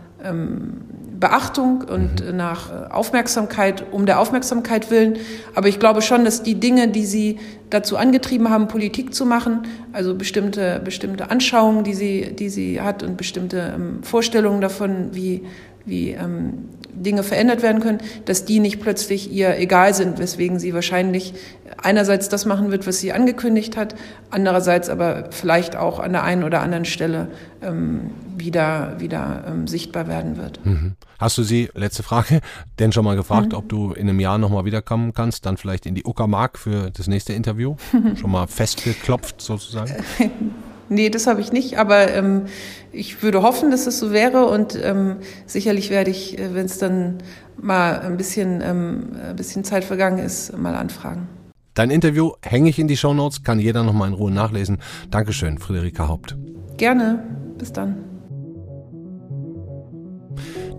Beachtung 1.20 1.84
und 1.84 2.26
mhm. 2.26 2.38
nach 2.38 2.70
äh, 2.72 2.92
Aufmerksamkeit 2.92 3.86
um 3.92 4.06
der 4.06 4.20
Aufmerksamkeit 4.20 4.90
willen. 4.90 5.18
Aber 5.56 5.68
ich 5.68 5.80
glaube 5.80 6.02
schon, 6.02 6.26
dass 6.26 6.44
die 6.44 6.56
Dinge, 6.56 6.88
die 6.88 7.06
sie 7.06 7.40
dazu 7.70 7.98
angetrieben 7.98 8.50
haben, 8.50 8.68
Politik 8.68 9.14
zu 9.14 9.26
machen, 9.26 9.68
also 9.94 10.16
bestimmte, 10.16 10.82
bestimmte 10.84 11.30
Anschauungen, 11.30 11.84
die 11.84 11.94
sie, 11.94 12.34
die 12.34 12.50
sie 12.50 12.82
hat 12.82 13.04
und 13.04 13.18
bestimmte 13.18 13.74
ähm, 13.76 14.04
Vorstellungen 14.04 14.62
davon, 14.62 15.10
wie, 15.14 15.44
wie 15.86 16.12
ähm, 16.12 16.70
Dinge 16.94 17.24
verändert 17.24 17.62
werden 17.62 17.82
können, 17.82 18.00
dass 18.26 18.46
die 18.46 18.60
nicht 18.60 18.82
plötzlich 18.82 19.32
ihr 19.32 19.58
egal 19.58 19.94
sind, 19.94 20.20
weswegen 20.20 20.60
sie 20.60 20.74
wahrscheinlich 20.74 21.34
einerseits 21.78 22.30
das 22.30 22.46
machen 22.46 22.72
wird, 22.72 22.88
was 22.88 23.00
sie 23.00 23.14
angekündigt 23.14 23.78
hat, 23.78 23.96
andererseits 24.30 24.90
aber 24.90 25.30
vielleicht 25.32 25.76
auch 25.76 26.00
an 26.00 26.12
der 26.12 26.24
einen 26.24 26.44
oder 26.44 26.62
anderen 26.62 26.86
Stelle 26.86 27.28
ähm, 27.62 28.12
wieder, 28.38 28.96
wieder 29.00 29.46
ähm, 29.48 29.68
sichtbar 29.68 30.08
werden 30.08 30.38
wird. 30.38 30.66
Mhm. 30.66 30.96
Hast 31.20 31.38
du 31.38 31.44
sie, 31.44 31.70
letzte 31.74 32.04
Frage, 32.04 32.42
denn 32.80 32.92
schon 32.92 33.06
mal 33.06 33.16
gefragt, 33.16 33.52
mhm. 33.52 33.58
ob 33.58 33.70
du 33.70 33.94
in 33.94 34.10
einem 34.10 34.20
Jahr 34.20 34.38
nochmal 34.38 34.66
wiederkommen 34.66 35.14
kannst, 35.14 35.46
dann 35.46 35.58
vielleicht 35.58 35.86
in 35.86 35.96
die 35.96 36.04
Uckermark 36.04 36.58
für 36.58 36.92
das 36.92 37.08
nächste 37.08 37.34
Interview? 37.34 37.76
schon 38.16 38.32
mal 38.32 38.48
festgeklopft 38.48 39.42
sozusagen? 39.42 39.94
Nee, 40.90 41.10
das 41.10 41.28
habe 41.28 41.40
ich 41.42 41.52
nicht, 41.52 41.78
aber 41.78 42.12
ähm, 42.14 42.44
ich 42.92 43.22
würde 43.22 43.42
hoffen, 43.44 43.72
dass 43.72 43.88
es 43.88 44.00
so 44.00 44.12
wäre 44.12 44.46
und 44.46 44.78
ähm, 44.82 45.18
sicherlich 45.46 45.90
werde 45.90 46.12
ich, 46.12 46.38
äh, 46.38 46.54
wenn 46.54 46.66
es 46.66 46.80
dann 46.80 47.20
mal 47.62 48.00
ein 48.00 48.18
bisschen, 48.18 48.62
ähm, 48.62 49.12
ein 49.30 49.36
bisschen 49.36 49.64
Zeit 49.64 49.84
vergangen 49.84 50.20
ist, 50.20 50.58
mal 50.58 50.76
anfragen. 50.76 51.28
Dein 51.76 51.92
Interview 51.92 52.32
hänge 52.42 52.70
ich 52.70 52.80
in 52.80 52.88
die 52.88 52.98
Shownotes, 52.98 53.44
kann 53.44 53.60
jeder 53.60 53.84
nochmal 53.84 54.10
in 54.10 54.16
Ruhe 54.16 54.32
nachlesen. 54.32 54.80
Dankeschön, 55.12 55.60
Friederika 55.60 56.08
Haupt. 56.08 56.36
Gerne, 56.78 57.24
bis 57.58 57.72
dann. 57.72 58.09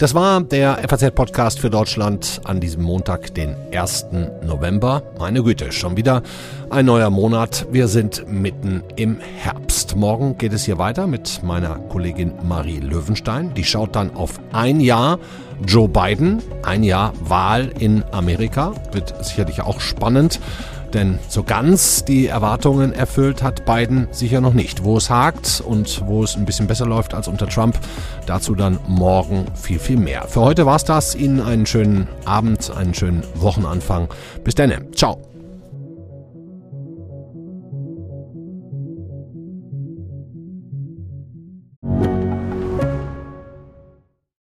Das 0.00 0.14
war 0.14 0.40
der 0.40 0.78
FAZ-Podcast 0.88 1.60
für 1.60 1.68
Deutschland 1.68 2.40
an 2.44 2.58
diesem 2.58 2.82
Montag, 2.82 3.34
den 3.34 3.54
1. 3.70 4.06
November. 4.42 5.02
Meine 5.18 5.42
Güte, 5.42 5.72
schon 5.72 5.94
wieder 5.98 6.22
ein 6.70 6.86
neuer 6.86 7.10
Monat. 7.10 7.66
Wir 7.70 7.86
sind 7.86 8.24
mitten 8.26 8.82
im 8.96 9.20
Herbst. 9.20 9.96
Morgen 9.96 10.38
geht 10.38 10.54
es 10.54 10.64
hier 10.64 10.78
weiter 10.78 11.06
mit 11.06 11.42
meiner 11.42 11.74
Kollegin 11.90 12.32
Marie 12.42 12.78
Löwenstein. 12.78 13.52
Die 13.52 13.64
schaut 13.64 13.94
dann 13.94 14.16
auf 14.16 14.40
ein 14.52 14.80
Jahr 14.80 15.18
Joe 15.66 15.86
Biden, 15.86 16.42
ein 16.62 16.82
Jahr 16.82 17.12
Wahl 17.20 17.70
in 17.78 18.02
Amerika. 18.10 18.72
Wird 18.92 19.22
sicherlich 19.22 19.60
auch 19.60 19.80
spannend. 19.80 20.40
Denn 20.92 21.20
so 21.28 21.44
ganz 21.44 22.04
die 22.04 22.26
Erwartungen 22.26 22.92
erfüllt 22.92 23.42
hat 23.42 23.64
Biden 23.64 24.08
sicher 24.10 24.40
noch 24.40 24.54
nicht. 24.54 24.82
Wo 24.82 24.96
es 24.96 25.08
hakt 25.08 25.62
und 25.64 26.02
wo 26.06 26.24
es 26.24 26.36
ein 26.36 26.44
bisschen 26.44 26.66
besser 26.66 26.86
läuft 26.86 27.14
als 27.14 27.28
unter 27.28 27.48
Trump, 27.48 27.78
dazu 28.26 28.54
dann 28.54 28.80
morgen 28.88 29.46
viel, 29.54 29.78
viel 29.78 29.96
mehr. 29.96 30.26
Für 30.26 30.40
heute 30.40 30.66
war's 30.66 30.84
das. 30.84 31.14
Ihnen 31.14 31.40
einen 31.40 31.66
schönen 31.66 32.08
Abend, 32.24 32.70
einen 32.70 32.94
schönen 32.94 33.22
Wochenanfang. 33.34 34.08
Bis 34.42 34.54
dann. 34.54 34.92
Ciao. 34.94 35.22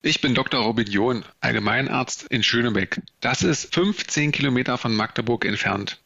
Ich 0.05 0.19
bin 0.19 0.35
Dr. 0.35 0.61
Robin 0.61 0.85
John, 0.85 1.23
Allgemeinarzt 1.39 2.23
in 2.23 2.43
Schönebeck. 2.43 3.01
Das 3.21 3.41
ist 3.41 3.73
15 3.73 4.33
Kilometer 4.33 4.77
von 4.77 4.93
Magdeburg 4.93 5.45
entfernt 5.45 6.02